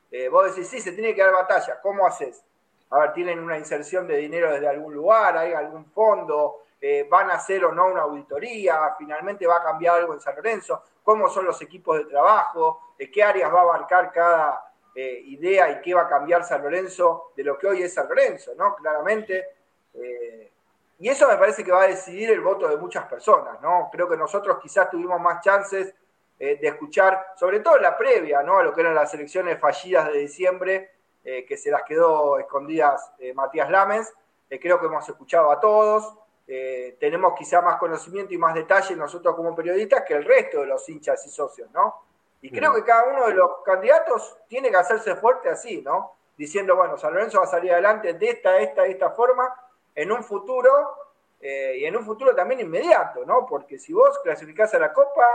[0.10, 2.43] Eh, vos decís, sí, se tiene que dar batalla, ¿cómo haces?
[2.89, 7.31] A ver, tienen una inserción de dinero desde algún lugar, hay algún fondo, eh, van
[7.31, 11.27] a hacer o no una auditoría, finalmente va a cambiar algo en San Lorenzo, cómo
[11.29, 15.81] son los equipos de trabajo, de qué áreas va a abarcar cada, eh, idea y
[15.81, 18.75] qué va a cambiar San Lorenzo de lo que hoy es San Lorenzo, ¿no?
[18.75, 19.45] Claramente.
[19.95, 20.51] Eh,
[20.99, 23.89] y eso me parece que va a decidir el voto de muchas personas, ¿no?
[23.91, 25.93] Creo que nosotros quizás tuvimos más chances
[26.38, 28.59] de escuchar, sobre todo la previa, ¿no?
[28.59, 30.94] A lo que eran las elecciones fallidas de diciembre,
[31.47, 34.13] que se las quedó escondidas Matías Lames.
[34.61, 36.13] creo que hemos escuchado a todos.
[36.99, 40.88] tenemos quizá más conocimiento y más detalle nosotros como periodistas que el resto de los
[40.88, 42.05] hinchas y socios, ¿no?
[42.45, 46.13] Y creo que cada uno de los candidatos tiene que hacerse fuerte así, ¿no?
[46.38, 49.51] Diciendo, bueno, San Lorenzo va a salir adelante de esta, esta, esta forma,
[49.95, 50.69] en un futuro,
[51.41, 53.47] eh, y en un futuro también inmediato, ¿no?
[53.47, 55.26] Porque si vos clasificás a la Copa,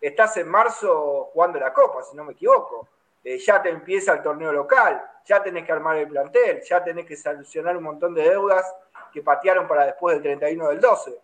[0.00, 2.86] estás en marzo jugando la Copa, si no me equivoco.
[3.22, 7.06] Eh, ya te empieza el torneo local, ya tenés que armar el plantel, ya tenés
[7.06, 8.64] que solucionar un montón de deudas
[9.12, 11.14] que patearon para después del 31 del 12.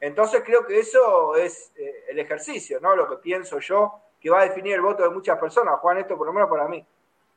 [0.00, 2.94] Entonces creo que eso es eh, el ejercicio, ¿no?
[2.94, 6.16] Lo que pienso yo que va a definir el voto de muchas personas, Juan, esto
[6.16, 6.84] por lo menos para mí.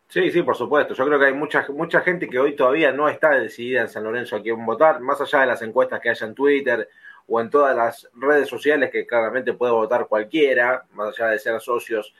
[0.07, 0.93] Sí, sí, por supuesto.
[0.93, 4.03] Yo creo que hay mucha, mucha gente que hoy todavía no está decidida en San
[4.03, 6.87] Lorenzo a quién votar, más allá de las encuestas que haya en Twitter
[7.27, 11.59] o en todas las redes sociales que claramente puede votar cualquiera, más allá de ser
[11.61, 12.13] socios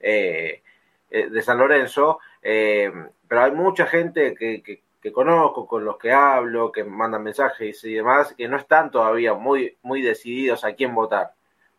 [0.00, 0.62] eh,
[1.10, 2.20] eh, de San Lorenzo.
[2.42, 2.92] Eh,
[3.26, 7.94] pero hay mucha gente que, que, conozco, con los que hablo, que mandan mensajes y
[7.94, 11.32] demás, que no están todavía muy, muy decididos a quién votar.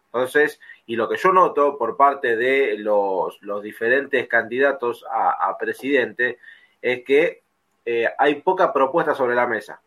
[0.05, 6.39] Entonces, y lo que yo noto por parte de los, diferentes candidatos a, presidente
[6.81, 7.43] es que
[7.85, 9.79] eh, hay poca propuesta sobre la mesa.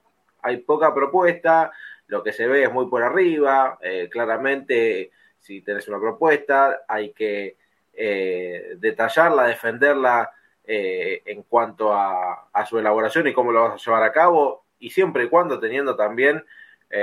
[0.43, 1.73] Hay poca propuesta,
[2.07, 3.79] lo que se ve es muy por arriba,
[4.11, 7.57] claramente si tenés una propuesta hay que
[7.95, 10.31] eh, detallarla, defenderla
[10.65, 15.25] en cuanto a, su elaboración y cómo lo vas a llevar a cabo, y siempre
[15.25, 16.45] y cuando teniendo también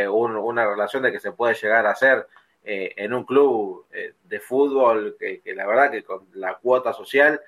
[0.08, 2.26] una relación de que se puede llegar a hacer
[2.64, 7.42] eh, en un club eh, de fútbol que, la verdad que con la cuota social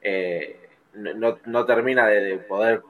[0.00, 2.82] eh, no, no termina de, poder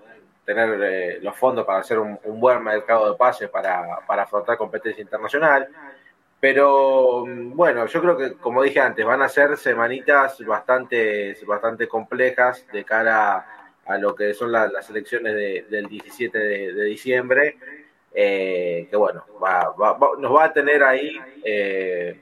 [0.44, 5.00] tener eh, los fondos para hacer un, buen mercado de pases para, para afrontar competencia
[5.00, 5.68] internacional.
[6.44, 12.66] Pero bueno, yo creo que, como dije antes, van a ser semanitas bastante, bastante complejas
[12.70, 13.46] de cara
[13.86, 15.34] a, lo que son las elecciones
[15.70, 17.56] del 17 de, diciembre.
[18.12, 19.24] Eh, que bueno,
[20.18, 22.20] nos va a tener ahí eh,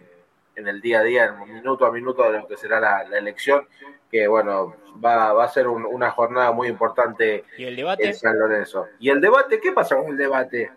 [0.55, 3.67] en el día a día, en minuto a minuto de lo que será la, elección,
[4.09, 8.07] que bueno, va, va a ser una jornada muy importante ¿Y el debate?
[8.07, 8.87] en San Lorenzo.
[9.01, 9.59] ¿Y el debate?
[9.59, 10.71] ¿Qué pasa con el debate?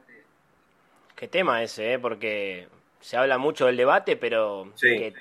[1.16, 2.00] Qué tema ese, ¿eh?
[2.00, 2.70] porque
[3.06, 5.14] se habla mucho del debate, pero eh,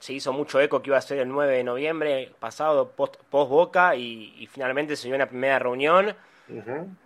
[0.00, 3.94] se hizo mucho eco que iba a ser el 9 de noviembre pasado, post, Boca,
[3.94, 6.12] y, finalmente se dio una primera reunión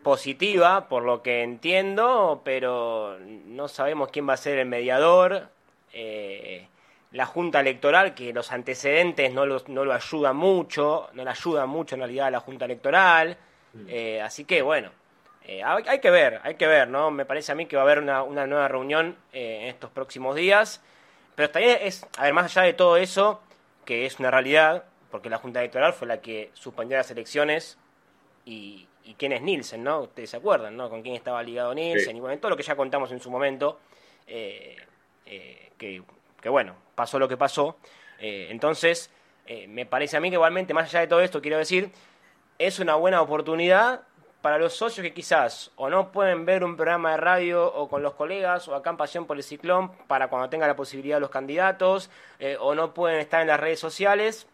[0.03, 5.49] positiva, por lo que entiendo, pero no sabemos quién va a ser el mediador.
[5.93, 6.69] Eh,
[7.13, 11.97] la Junta Electoral, que los antecedentes no, no lo ayudan mucho, no le ayudan mucho
[11.97, 13.37] en realidad a la Junta Electoral.
[13.75, 13.87] Mm.
[13.91, 14.91] Eh, así que bueno,
[15.49, 17.13] eh, hay, que ver, hay que ver, ¿no?
[17.13, 20.35] Me parece a mí que va a haber una, nueva reunión eh, en estos próximos
[20.35, 20.83] días.
[21.37, 23.41] Pero también es, a ver, más allá de todo eso,
[23.85, 27.79] que es una realidad, porque la Junta Electoral fue la que suspendió las elecciones
[28.45, 28.89] y,
[29.19, 30.01] quién es Nielsen, ¿no?
[30.01, 30.91] Ustedes se acuerdan, ¿no?
[30.91, 33.79] Con quién estaba ligado Nielsen y bueno, todo lo que ya contamos en su momento,
[34.27, 34.77] eh,
[35.79, 36.03] que,
[36.41, 37.77] que, bueno, pasó lo que pasó.
[38.19, 39.13] entonces,
[39.69, 41.93] me parece a mí que igualmente, más allá de todo esto, quiero decir,
[42.59, 44.03] es una buena oportunidad
[44.47, 48.01] para los socios que quizás o no pueden ver un programa de radio o con
[48.05, 51.31] los colegas o acá en Pasión por el Ciclón para cuando tenga la posibilidad los
[51.31, 54.47] candidatos eh, o no pueden estar en las redes sociales,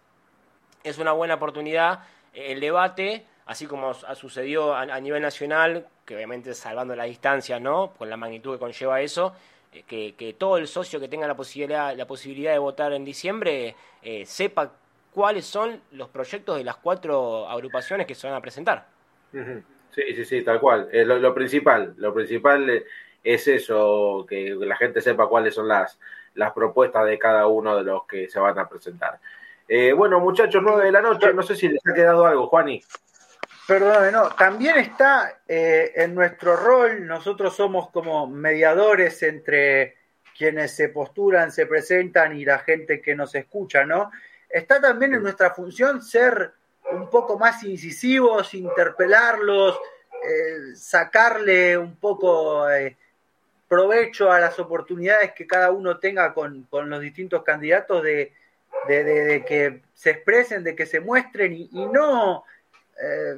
[0.83, 6.17] es una buena oportunidad eh, el debate, así como ha sucedido a, nivel nacional, que
[6.17, 7.93] obviamente salvando las distancias, ¿no?
[7.93, 9.35] Con la magnitud que conlleva eso,
[9.75, 13.77] eh, que, todo el socio que tenga la posibilidad, la posibilidad de votar en diciembre
[14.25, 14.73] sepa
[15.13, 18.87] cuáles son los proyectos de las cuatro agrupaciones que se van a presentar.
[19.95, 20.89] Sí, sí, sí, tal cual.
[20.91, 22.85] Eh, lo, principal, lo principal eh,
[23.23, 25.99] es eso, que la gente sepa cuáles son las,
[26.35, 29.21] las propuestas de cada uno de los que se van a presentar.
[29.69, 32.83] Eh, bueno, muchachos, nueve de la noche, no sé si les ha quedado algo, Juani.
[33.67, 39.97] Perdón, no, también está en nuestro rol, nosotros somos como mediadores entre
[40.37, 44.11] quienes se postulan, se presentan y la gente que nos escucha, ¿no?
[44.49, 46.53] Está también en nuestra función ser
[46.93, 49.79] un poco más incisivos, interpelarlos,
[50.25, 52.97] eh, sacarle un poco eh,
[53.67, 58.33] provecho a las oportunidades que cada uno tenga con, los distintos candidatos de,
[58.87, 62.45] que se expresen, de que se muestren y, no
[63.03, 63.37] eh,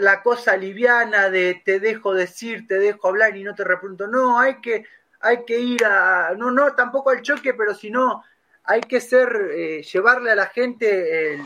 [0.00, 4.08] la cosa liviana de te dejo decir, te dejo hablar y no te repregunto.
[4.08, 4.84] No, hay que,
[5.20, 8.24] hay que ir a, no, no, tampoco al choque, pero si no,
[8.64, 11.42] hay que ser, llevarle a la gente el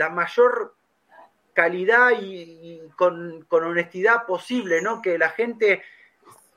[0.00, 0.74] la mayor
[1.52, 5.02] calidad y, con, honestidad posible, ¿no?
[5.02, 5.82] Que la gente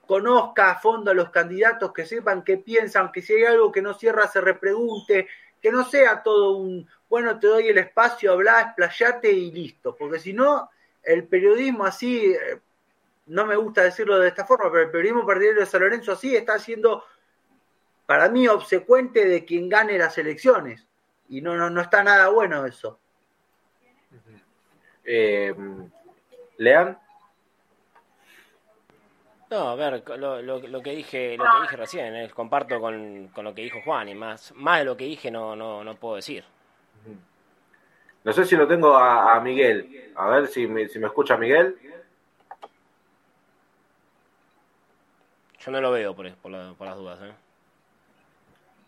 [0.08, 3.82] conozca a fondo a los candidatos, que sepan qué piensan, que si hay algo que
[3.82, 5.28] no cierra se repregunte,
[5.62, 10.20] que no sea todo un, bueno, te doy el espacio, habla, explayate y listo, porque
[10.20, 10.70] si no,
[11.04, 12.62] el periodismo así, eh,
[13.26, 16.34] no me gusta decirlo de esta forma, pero el periodismo partidario de San Lorenzo así
[16.34, 17.04] está siendo,
[18.06, 20.88] para mí, obsecuente de quien gane las elecciones,
[21.28, 23.00] y no, no, no está nada bueno eso.
[25.06, 25.54] Eh,
[26.58, 26.98] Lean.
[29.50, 33.54] No, a ver, lo, lo, que dije lo que dije recién, eh, comparto con, lo
[33.54, 36.44] que dijo Juan y más, más de lo que dije no, no, no puedo decir.
[38.24, 40.12] No sé si lo tengo a, Miguel.
[40.16, 41.78] A ver si me, si me escucha Miguel.
[45.60, 47.20] Yo no lo veo por, por, las dudas.
[47.22, 47.34] ¿eh?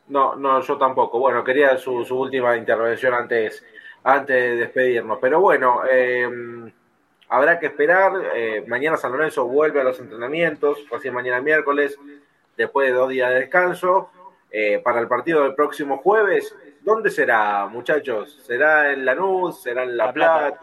[0.07, 1.19] No, no, yo tampoco.
[1.19, 3.63] Bueno, quería su, su última intervención antes
[4.05, 5.17] antes de despedirnos.
[5.19, 6.29] Pero bueno, eh,
[7.27, 8.13] habrá que esperar.
[8.35, 11.97] Eh, mañana San Lorenzo vuelve a los entrenamientos, así mañana miércoles,
[12.55, 14.11] después de dos días de descanso.
[14.51, 18.41] Eh, para el partido del próximo jueves, ¿dónde será, muchachos?
[18.45, 19.61] ¿Será en Lanús?
[19.61, 20.59] ¿Será en La, Plata?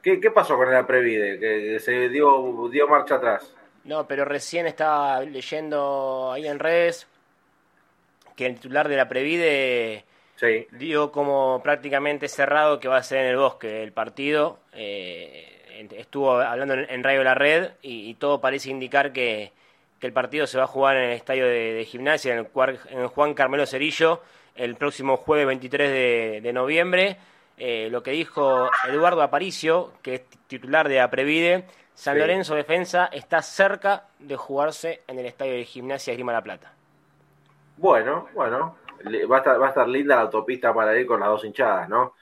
[0.00, 1.38] ¿Qué, pasó con la Previde?
[1.38, 3.52] Que se dio, dio marcha atrás.
[3.84, 7.06] No, pero recién estaba leyendo ahí en redes
[8.36, 10.04] que el titular de la Previde
[10.38, 10.68] Sí.
[10.70, 14.60] Dio como prácticamente cerrado que va a ser en el bosque el partido.
[14.72, 15.58] Eh,
[15.96, 19.52] estuvo hablando en, Radio La Red y, todo parece indicar que,
[20.00, 22.46] el partido se va a jugar en el estadio de, gimnasia, en
[22.98, 24.22] el, Juan Carmelo Cerillo,
[24.54, 27.16] el próximo jueves 23 de, noviembre.
[27.56, 31.64] Eh, lo que dijo Eduardo Aparicio, que es titular de Aprevide,
[31.94, 36.72] San Lorenzo Defensa está cerca de jugarse en el estadio de gimnasia Grima La Plata.
[37.76, 38.76] Bueno, bueno,
[39.30, 41.88] va a estar, va a estar linda la autopista para ir con las dos hinchadas,
[41.88, 42.14] ¿no?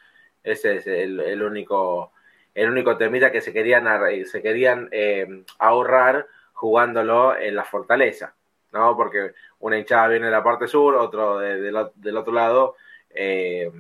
[0.43, 2.13] Ese es el, único
[2.55, 3.87] el único temita que se querían,
[4.25, 8.35] se querían eh, ahorrar jugándolo en la fortaleza,
[8.73, 8.97] ¿no?
[8.97, 12.77] Porque una hinchada viene de la parte sur, otro del otro lado,
[13.11, 13.71] eh,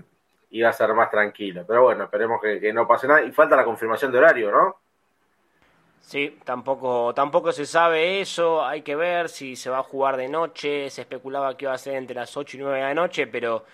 [0.50, 1.64] iba a ser más tranquilo.
[1.66, 3.22] Pero bueno, esperemos que, no pase nada.
[3.22, 4.76] Y falta la confirmación de horario, ¿no?
[6.06, 10.28] Sí, tampoco, tampoco se sabe eso, hay que ver si se va a jugar de
[10.28, 13.26] noche, se especulaba que iba a ser entre las 8 y 9 de la noche,
[13.26, 13.64] pero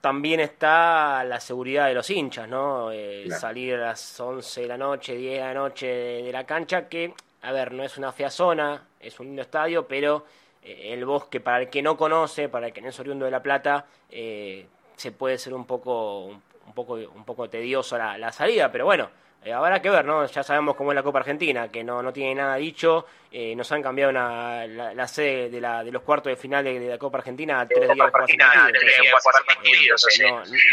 [0.00, 2.90] también está la seguridad de los hinchas, ¿no?
[2.90, 6.88] Eh, salir a las 11 de la noche, 10 de la noche de, la cancha,
[6.88, 10.24] que, a ver, no es una fea zona, es un lindo estadio, pero
[10.64, 13.30] eh, el bosque, para el que no conoce, para el que no es oriundo de
[13.30, 14.66] La Plata, eh,
[14.96, 19.08] se puede ser un poco, un poco, un poco tedioso la, salida, pero bueno,
[19.44, 20.26] eh, habrá que ver, ¿no?
[20.26, 23.06] Ya sabemos cómo es la Copa Argentina, que no, no tiene nada dicho.
[23.30, 26.80] Eh, nos han cambiado la, la, sede de, la, de los cuartos de final de,
[26.80, 28.70] la Copa Argentina a tres días de Argentina,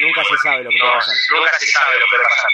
[0.02, 1.16] nunca se sabe lo que puede pasar.
[1.32, 2.52] Nunca se sabe lo que puede pasar.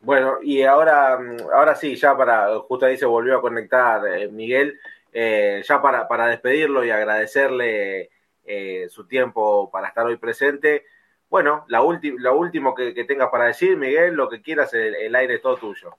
[0.00, 1.18] Bueno, y ahora,
[1.54, 4.80] ahora sí, ya para, justo ahí se volvió a conectar eh, Miguel,
[5.12, 8.10] ya para, para despedirlo y agradecerle
[8.44, 10.84] eh, su tiempo para estar hoy presente.
[11.32, 15.40] Bueno, la lo último que, tengas para decir, Miguel, lo que quieras, el, aire es
[15.40, 15.96] todo tuyo.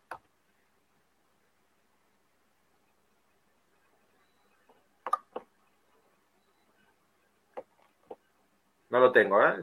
[8.90, 9.56] No lo tengo, ¿eh?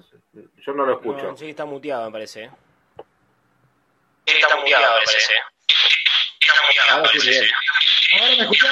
[0.56, 1.36] Yo no lo escucho.
[1.36, 2.42] sí, está muteado, me parece.
[2.46, 2.50] ¿eh?
[4.26, 5.34] Está, muteado, me parece.
[6.40, 7.30] Está muteado, Ahora sí,
[8.18, 8.70] Ahora me escuchas.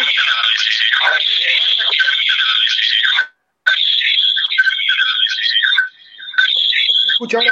[7.18, 7.50] Escucha ahora?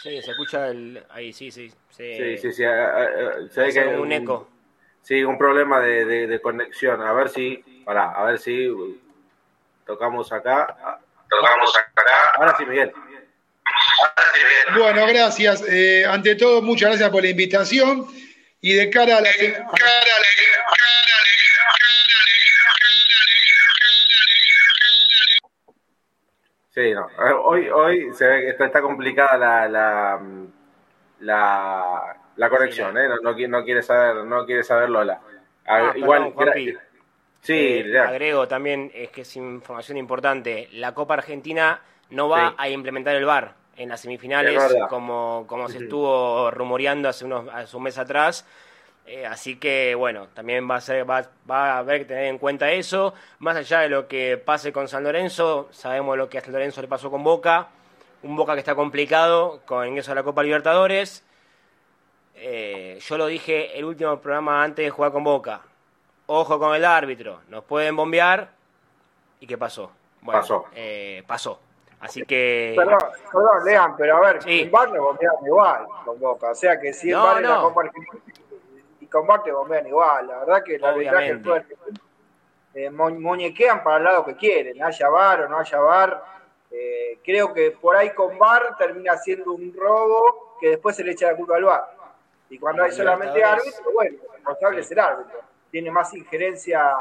[0.00, 1.68] Sí, se escucha el, ahí, sí, sí.
[1.90, 2.62] Sí, sí, sí.
[2.62, 4.48] Se ve que hay un, eco.
[5.02, 7.02] Sí, un problema de, de, conexión.
[7.02, 8.68] A ver si, pará, a ver si
[9.84, 11.00] tocamos acá.
[11.28, 12.02] Tocamos acá.
[12.36, 12.92] Ahora sí, Miguel.
[14.76, 15.64] Bueno, gracias.
[15.68, 18.06] Eh, ante todo, muchas gracias por la invitación.
[18.60, 20.97] Y de cara a la, de cara a la,
[26.78, 27.08] Sí, no.
[27.44, 30.20] Hoy, hoy se ve que está, está complicada la,
[31.18, 33.08] la, la, conexión, ¿eh?
[33.08, 35.20] No, no, quiere saber, no quiere saber Lola.
[35.66, 36.32] Ah, igual,
[37.40, 42.68] sí, eh, agrego también, es que es información importante, la Copa Argentina no va a
[42.68, 47.82] implementar el VAR en las semifinales, como, como se estuvo rumoreando hace, unos, hace un
[47.82, 48.46] mes atrás.
[49.10, 52.36] Eh, así que bueno, también va a, ser, va, va, a haber que tener en
[52.36, 53.14] cuenta eso.
[53.38, 56.82] Más allá de lo que pase con San Lorenzo, sabemos lo que a San Lorenzo
[56.82, 57.68] le pasó con Boca.
[58.22, 61.24] Un Boca que está complicado con ingreso a la Copa Libertadores.
[62.34, 65.62] Eh, yo lo dije el último programa antes de jugar con Boca.
[66.26, 68.50] Ojo con el árbitro, nos pueden bombear.
[69.40, 69.90] ¿Y qué pasó?
[70.20, 70.66] Bueno, pasó.
[70.74, 71.58] Eh, pasó.
[72.00, 72.74] Así que.
[72.76, 72.98] Perdón,
[73.32, 74.60] perdón, Lean, pero a ver, sí.
[74.60, 76.50] el bar nos bombearon igual con Boca.
[76.50, 78.22] O sea que si el no, la Copa Argentina
[79.10, 80.26] combate bombean igual.
[80.26, 81.40] La verdad que el arbitraje
[82.74, 86.24] eh, muñequean para el lado que quieren, haya bar o no haya bar.
[86.70, 91.12] Eh, creo que por ahí con bar termina siendo un robo que después se le
[91.12, 91.96] echa la culpa al bar.
[92.50, 95.40] Y cuando hay solamente árbitro, bueno, el responsable es el árbitro.
[95.70, 96.94] Tiene más injerencia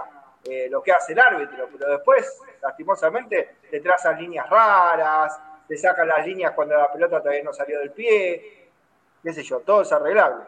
[0.44, 6.08] eh, lo que hace el árbitro, pero después, lastimosamente, te trazan líneas raras, te sacan
[6.08, 8.70] las líneas cuando la pelota todavía no salió del pie,
[9.22, 10.44] qué sé yo, todo es arreglable.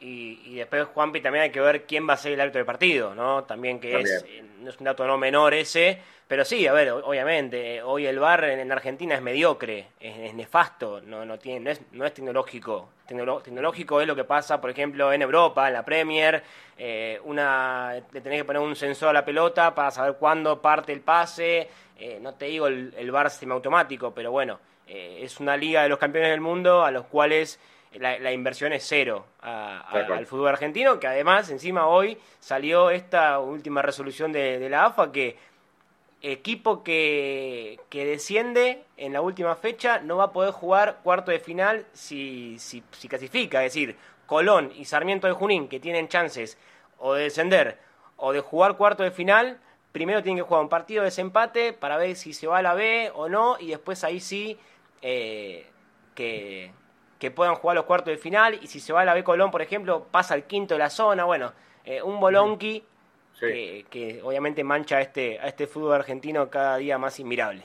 [0.00, 2.66] Y, y, después, Juanpi, también hay que ver quién va a ser el árbitro del
[2.66, 3.44] partido, ¿no?
[3.44, 6.90] También que Es, eh, no es un dato no menor ese, pero sí, a ver,
[6.90, 11.82] obviamente, hoy el bar en, Argentina es mediocre, es, nefasto, no, no, tiene, no, es,
[11.92, 12.88] no es tecnológico.
[13.06, 16.42] tecnológico es lo que pasa, por ejemplo, en Europa, en la Premier,
[16.78, 20.92] eh, una, le tenés que poner un sensor a la pelota para saber cuándo parte
[20.94, 25.84] el pase, eh, no te digo el, el bar semiautomático, pero bueno, es una liga
[25.84, 27.60] de los campeones del mundo a los cuales
[27.94, 34.32] la, inversión es cero al fútbol argentino, que además encima hoy salió esta última resolución
[34.32, 35.36] de, la AFA que
[36.22, 41.40] equipo que, que, desciende en la última fecha no va a poder jugar cuarto de
[41.40, 46.58] final si, si, si clasifica, es decir, Colón y Sarmiento de Junín, que tienen chances
[46.98, 47.78] o de descender
[48.16, 49.58] o de jugar cuarto de final,
[49.92, 52.74] primero tienen que jugar un partido de desempate para ver si se va a la
[52.74, 54.58] B o no, y después ahí sí
[55.02, 55.66] eh,
[56.14, 56.70] que,
[57.20, 59.50] que puedan jugar los cuartos de final y si se va a la B Colón,
[59.50, 61.24] por ejemplo, pasa al quinto de la zona.
[61.24, 61.52] Bueno,
[61.84, 62.82] eh, un bolonqui
[63.38, 67.62] que, obviamente mancha a este, a este fútbol argentino cada día más inmirable.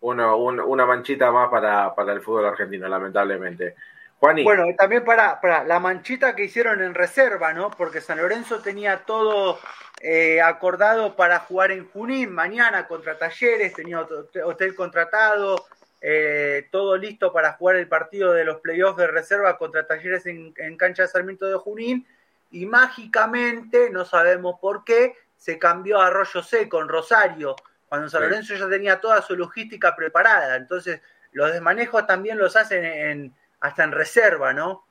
[0.00, 3.74] Uno, una manchita más para, para el fútbol argentino, lamentablemente.
[4.20, 4.44] Juaní.
[4.44, 7.70] Bueno, también para, para la manchita que hicieron en reserva, ¿no?
[7.70, 9.58] Porque San Lorenzo tenía todo
[10.00, 14.06] eh, acordado para jugar en Junín mañana contra Talleres, tenía
[14.44, 15.64] hotel contratado,
[16.06, 20.52] eh, todo listo para jugar el partido de los playoffs de reserva contra Talleres en,
[20.76, 22.06] cancha de Sarmiento de Junín
[22.50, 27.56] y mágicamente, no sabemos por qué, se cambió a Arroyo Seco en Rosario,
[27.88, 30.56] cuando San Lorenzo ya tenía toda su logística preparada.
[30.56, 31.00] Entonces,
[31.32, 34.84] los desmanejos también los hacen en, hasta en reserva, ¿no?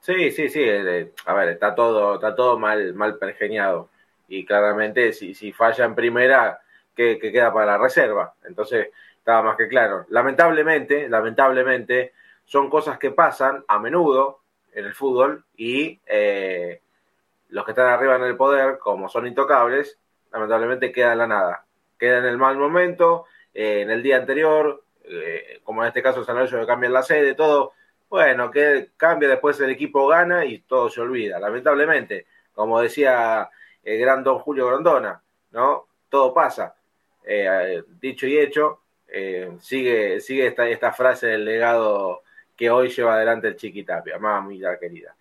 [0.00, 0.62] Sí, sí, sí.
[0.64, 3.90] Eh, a ver, está todo, está todo mal, mal pergeñado.
[4.28, 6.62] Y claramente, si, si falla en primera,
[6.96, 8.34] ¿qué, queda para la reserva?
[8.44, 8.88] Entonces,
[9.22, 10.04] estaba más que claro.
[10.08, 12.12] Lamentablemente, lamentablemente,
[12.44, 14.40] son cosas que pasan a menudo
[14.72, 16.80] en el fútbol y eh,
[17.50, 19.96] los que están arriba en el poder, como son intocables,
[20.32, 21.64] lamentablemente queda en la nada.
[21.96, 26.24] Queda en el mal momento, eh, en el día anterior, eh, como en este caso
[26.24, 27.74] San Lorenzo que cambia la sede, todo,
[28.08, 31.38] bueno, que cambia, después el equipo gana y todo se olvida.
[31.38, 33.48] Lamentablemente, como decía
[33.84, 35.86] el gran don Julio Grondona, ¿no?
[36.08, 36.74] Todo pasa.
[38.00, 38.81] dicho y hecho,
[39.14, 42.22] eh, sigue, sigue esta, esta frase del legado
[42.56, 45.14] que hoy lleva adelante el Chiquitapia, mamita querida.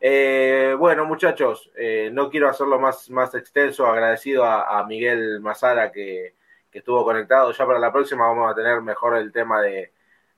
[0.00, 6.34] Eh, bueno, muchachos, eh, no quiero hacerlo más, más extenso, agradecido a, Miguel Mazara que,
[6.72, 7.52] estuvo conectado.
[7.52, 9.92] Ya para la próxima vamos a tener mejor el tema de,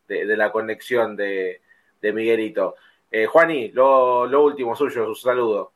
[0.08, 1.60] la conexión de,
[2.02, 2.76] Miguelito.
[3.28, 5.72] Juani, lo, lo, último suyo, su saludo.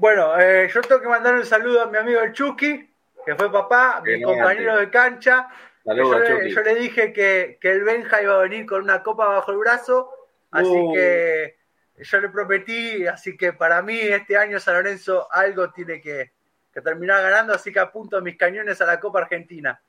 [0.00, 2.88] Bueno, yo tengo que mandar un saludo a mi amigo el Chucky,
[3.24, 5.48] que fue papá, mi compañero de cancha,
[5.84, 10.10] yo, le, dije que, el Benja iba a venir con una copa bajo el brazo,
[10.50, 10.92] así uh.
[10.92, 11.56] que
[11.98, 16.32] yo le prometí, así que para mí este año San Lorenzo algo tiene que,
[16.72, 19.80] terminar ganando, así que apunto mis cañones a la Copa Argentina.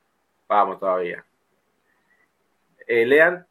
[0.48, 1.24] Vamos todavía.
[2.88, 3.46] Eh, Lean.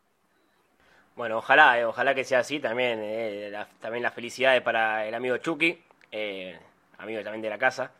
[1.16, 2.98] Bueno, ojalá, eh, ojalá que sea así también.
[3.02, 5.82] Eh, también las felicidades para el amigo Chucky,
[6.98, 7.92] amigo también de la casa.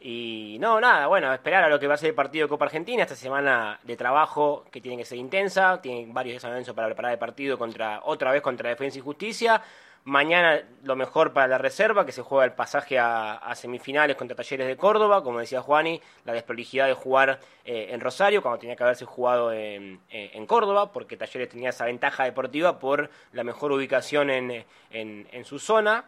[0.00, 2.66] Y no, nada, bueno, esperar a lo que va a ser el partido de Copa
[2.66, 7.12] Argentina, esta semana de trabajo que tiene que ser intensa, tienen varios desafíos para preparar
[7.12, 9.60] el partido contra otra vez contra Defensa y Justicia.
[10.04, 14.68] Mañana lo mejor para la reserva, que se juega el pasaje a, semifinales contra Talleres
[14.68, 18.84] de Córdoba, como decía Juani, la desprolijidad de jugar eh, en Rosario, cuando tenía que
[18.84, 24.30] haberse jugado en, en, Córdoba, porque Talleres tenía esa ventaja deportiva por la mejor ubicación
[24.30, 26.04] en, en su zona.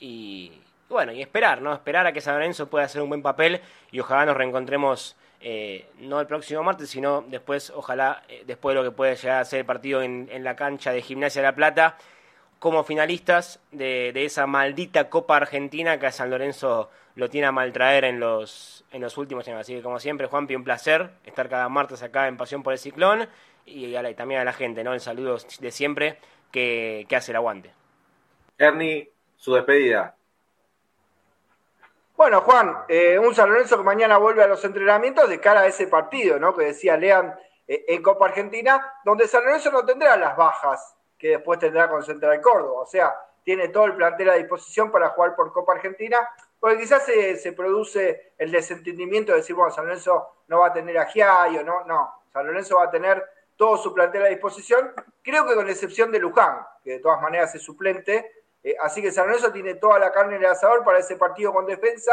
[0.00, 1.72] Y, bueno, y esperar, ¿no?
[1.72, 3.60] Esperar a que San Lorenzo pueda hacer un buen papel
[3.90, 8.82] y ojalá nos reencontremos eh, no el próximo martes, sino después, ojalá, eh, después de
[8.82, 11.54] lo que puede llegar a ser el partido en, la cancha de Gimnasia de la
[11.54, 11.96] Plata,
[12.58, 18.04] como finalistas de, esa maldita Copa Argentina que a San Lorenzo lo tiene a maltraer
[18.04, 19.60] en los, en los últimos años.
[19.60, 22.78] Así que, como siempre, Juanpi, un placer estar cada martes acá en Pasión por el
[22.78, 23.28] Ciclón
[23.64, 24.92] y, también a la gente, ¿no?
[24.94, 26.18] El saludo de siempre
[26.50, 27.70] que, que hace el aguante.
[28.56, 30.17] Ernie, su despedida.
[32.18, 35.66] Bueno, Juan, eh, un San Lorenzo que mañana vuelve a los entrenamientos de cara a
[35.68, 36.52] ese partido, ¿no?
[36.52, 37.32] Que decía Lean
[37.68, 42.02] eh, en Copa Argentina, donde San Lorenzo no tendrá las bajas que después tendrá con
[42.02, 42.80] Central Córdoba.
[42.80, 43.14] O sea,
[43.44, 48.32] tiene todo el plantel a disposición para jugar por Copa Argentina, porque quizás se, produce
[48.36, 52.14] el desentendimiento de decir, bueno, San Lorenzo no va a tener a Giaio, no, no.
[52.32, 53.24] San Lorenzo va a tener
[53.56, 54.92] todo su plantel a disposición,
[55.22, 59.12] creo que con excepción de Luján, que de todas maneras es suplente, eh, así que
[59.12, 62.12] San Lorenzo tiene toda la carne en el asador para ese partido con defensa.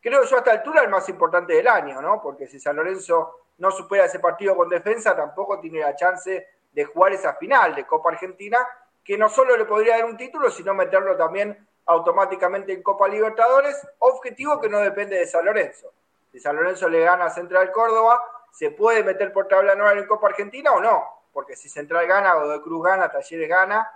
[0.00, 2.20] Creo yo a esta altura el más importante del año, ¿no?
[2.20, 6.84] Porque si San Lorenzo no supera ese partido con defensa, tampoco tiene la chance de
[6.84, 8.58] jugar esa final de Copa Argentina,
[9.04, 13.76] que no solo le podría dar un título, sino meterlo también automáticamente en Copa Libertadores,
[13.98, 15.92] objetivo que no depende de San Lorenzo.
[16.30, 18.22] Si San Lorenzo le gana a Central Córdoba,
[18.52, 21.04] ¿se puede meter por tabla anual en Copa Argentina o no?
[21.32, 23.90] Porque si Central gana, de Cruz gana, Talleres gana,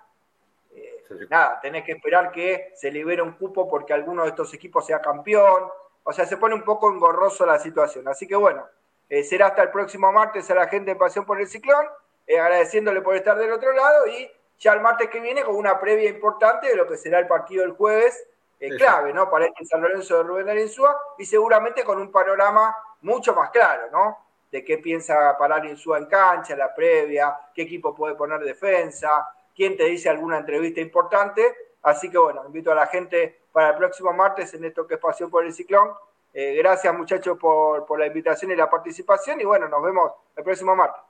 [1.29, 5.01] nada, tenés que esperar que se libere un cupo porque alguno de estos equipos sea
[5.01, 5.69] campeón.
[6.03, 8.07] O sea, se pone un poco engorroso la situación.
[8.09, 8.65] Así que bueno,
[9.09, 11.87] eh, será hasta el próximo martes a la gente de Pasión por el Ciclón,
[12.27, 15.79] eh, agradeciéndole por estar del otro lado y ya el martes que viene con una
[15.79, 18.27] previa importante de lo que será el partido del jueves,
[18.59, 19.31] eh, clave, ¿no?
[19.31, 23.91] Para este San Lorenzo de Rubén Arinsúa y seguramente con un panorama mucho más claro,
[23.93, 24.19] ¿no?
[24.51, 29.77] De qué piensa parar Insúa en cancha, la previa, qué equipo puede poner defensa, quién
[29.77, 31.43] te dice alguna entrevista importante.
[31.83, 35.01] Así que bueno, invito a la gente para el próximo martes en esto que es
[35.01, 35.91] Pasión por el Ciclón.
[36.35, 40.77] Eh, gracias muchachos por, la invitación y la participación y bueno, nos vemos el próximo
[40.77, 41.01] martes.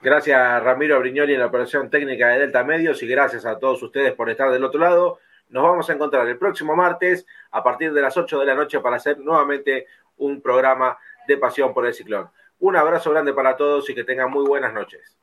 [0.00, 4.14] Gracias Ramiro Brignoli en la operación técnica de Delta Medios y gracias a todos ustedes
[4.14, 5.18] por estar del otro lado.
[5.50, 8.80] Nos vamos a encontrar el próximo martes a partir de las 8 de la noche
[8.80, 9.86] para hacer nuevamente
[10.16, 10.96] un programa
[11.28, 12.30] de Pasión por el Ciclón.
[12.60, 15.18] Un abrazo grande para todos y que tengan muy buenas noches.